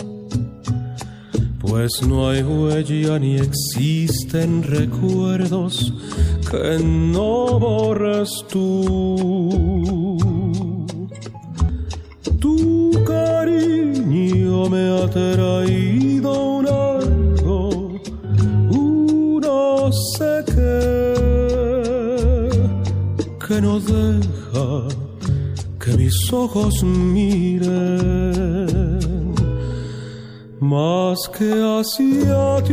Pues 1.61 1.91
no 2.05 2.29
hay 2.29 2.43
huella 2.43 3.17
ni 3.17 3.37
existen 3.37 4.63
recuerdos 4.63 5.93
que 6.51 6.79
no 6.83 7.59
borres 7.59 8.29
tú. 8.49 10.17
Tu 12.41 12.91
cariño 13.05 14.69
me 14.69 14.83
ha 14.95 15.07
no 23.61 23.79
deja 23.79 24.87
que 25.79 25.97
mis 25.97 26.31
ojos 26.31 26.83
miren 26.83 28.19
más 30.59 31.17
que 31.37 31.51
hacia 31.51 32.63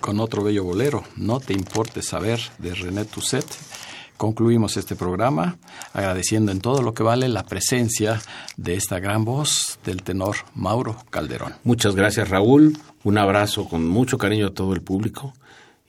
Con 0.00 0.20
otro 0.20 0.44
bello 0.44 0.64
bolero, 0.64 1.02
No 1.16 1.40
te 1.40 1.54
importe 1.54 2.02
saber, 2.02 2.40
de 2.58 2.74
René 2.74 3.04
Tusset, 3.04 3.46
concluimos 4.16 4.76
este 4.76 4.96
programa 4.96 5.56
agradeciendo 5.92 6.52
en 6.52 6.60
todo 6.60 6.82
lo 6.82 6.94
que 6.94 7.02
vale 7.02 7.28
la 7.28 7.44
presencia 7.44 8.20
de 8.56 8.74
esta 8.74 8.98
gran 8.98 9.24
voz 9.24 9.78
del 9.84 10.02
tenor 10.02 10.36
Mauro 10.54 10.96
Calderón. 11.10 11.54
Muchas 11.64 11.94
gracias 11.94 12.28
Raúl, 12.28 12.78
un 13.02 13.18
abrazo 13.18 13.68
con 13.68 13.88
mucho 13.88 14.18
cariño 14.18 14.48
a 14.48 14.54
todo 14.54 14.74
el 14.74 14.82
público 14.82 15.32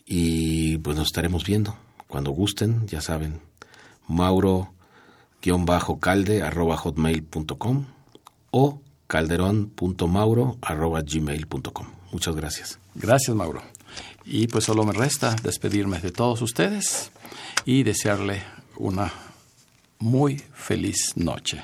y 0.06 0.78
pues 0.80 0.98
nos 0.98 1.08
estaremos 1.08 1.46
viendo 1.46 1.76
cuando 2.08 2.32
gusten, 2.32 2.88
ya 2.88 3.02
saben, 3.02 3.42
mauro-calde 4.08 6.44
arroba 6.44 6.78
hotmail.com 6.78 7.86
o 8.52 8.82
calderón.mauro 9.08 10.58
arroba 10.62 11.02
gmail.com. 11.02 11.88
Muchas 12.12 12.36
gracias. 12.36 12.80
Gracias 12.96 13.36
Mauro. 13.36 13.62
Y 14.24 14.48
pues 14.48 14.64
solo 14.64 14.86
me 14.86 14.94
resta 14.94 15.36
despedirme 15.44 16.00
de 16.00 16.12
todos 16.12 16.42
ustedes 16.42 17.12
y 17.66 17.84
desearle 17.84 18.44
una 18.78 19.12
muy 20.00 20.42
feliz 20.54 21.14
noche. 21.16 21.64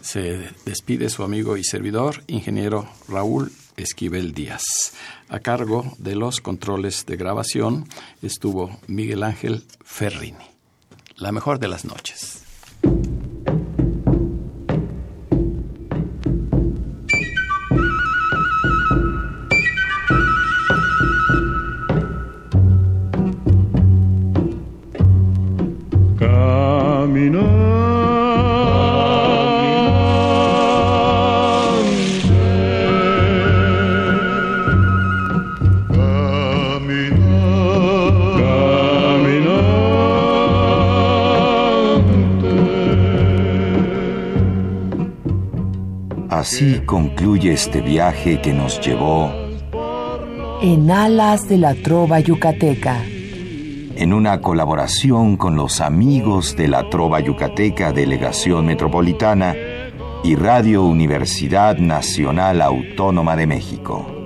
Se 0.00 0.50
despide 0.64 1.10
su 1.10 1.22
amigo 1.22 1.56
y 1.56 1.64
servidor, 1.64 2.24
ingeniero 2.26 2.88
Raúl 3.08 3.52
Esquivel 3.76 4.32
Díaz. 4.32 4.94
A 5.28 5.40
cargo 5.40 5.94
de 5.98 6.16
los 6.16 6.40
controles 6.40 7.04
de 7.06 7.16
grabación 7.16 7.86
estuvo 8.22 8.78
Miguel 8.86 9.22
Ángel 9.22 9.64
Ferrini. 9.84 10.46
La 11.16 11.32
mejor 11.32 11.58
de 11.58 11.68
las 11.68 11.84
noches. 11.84 12.42
Así 46.40 46.80
concluye 46.86 47.52
este 47.52 47.82
viaje 47.82 48.40
que 48.40 48.54
nos 48.54 48.80
llevó 48.80 49.30
en 50.62 50.90
alas 50.90 51.46
de 51.46 51.58
la 51.58 51.74
trova 51.74 52.18
yucateca. 52.18 53.04
En 53.94 54.14
una 54.14 54.40
colaboración 54.40 55.36
con 55.36 55.56
los 55.56 55.82
amigos 55.82 56.56
de 56.56 56.68
la 56.68 56.88
trova 56.88 57.20
yucateca 57.20 57.92
Delegación 57.92 58.64
Metropolitana 58.64 59.54
y 60.24 60.34
Radio 60.34 60.84
Universidad 60.84 61.76
Nacional 61.76 62.62
Autónoma 62.62 63.36
de 63.36 63.46
México. 63.46 64.19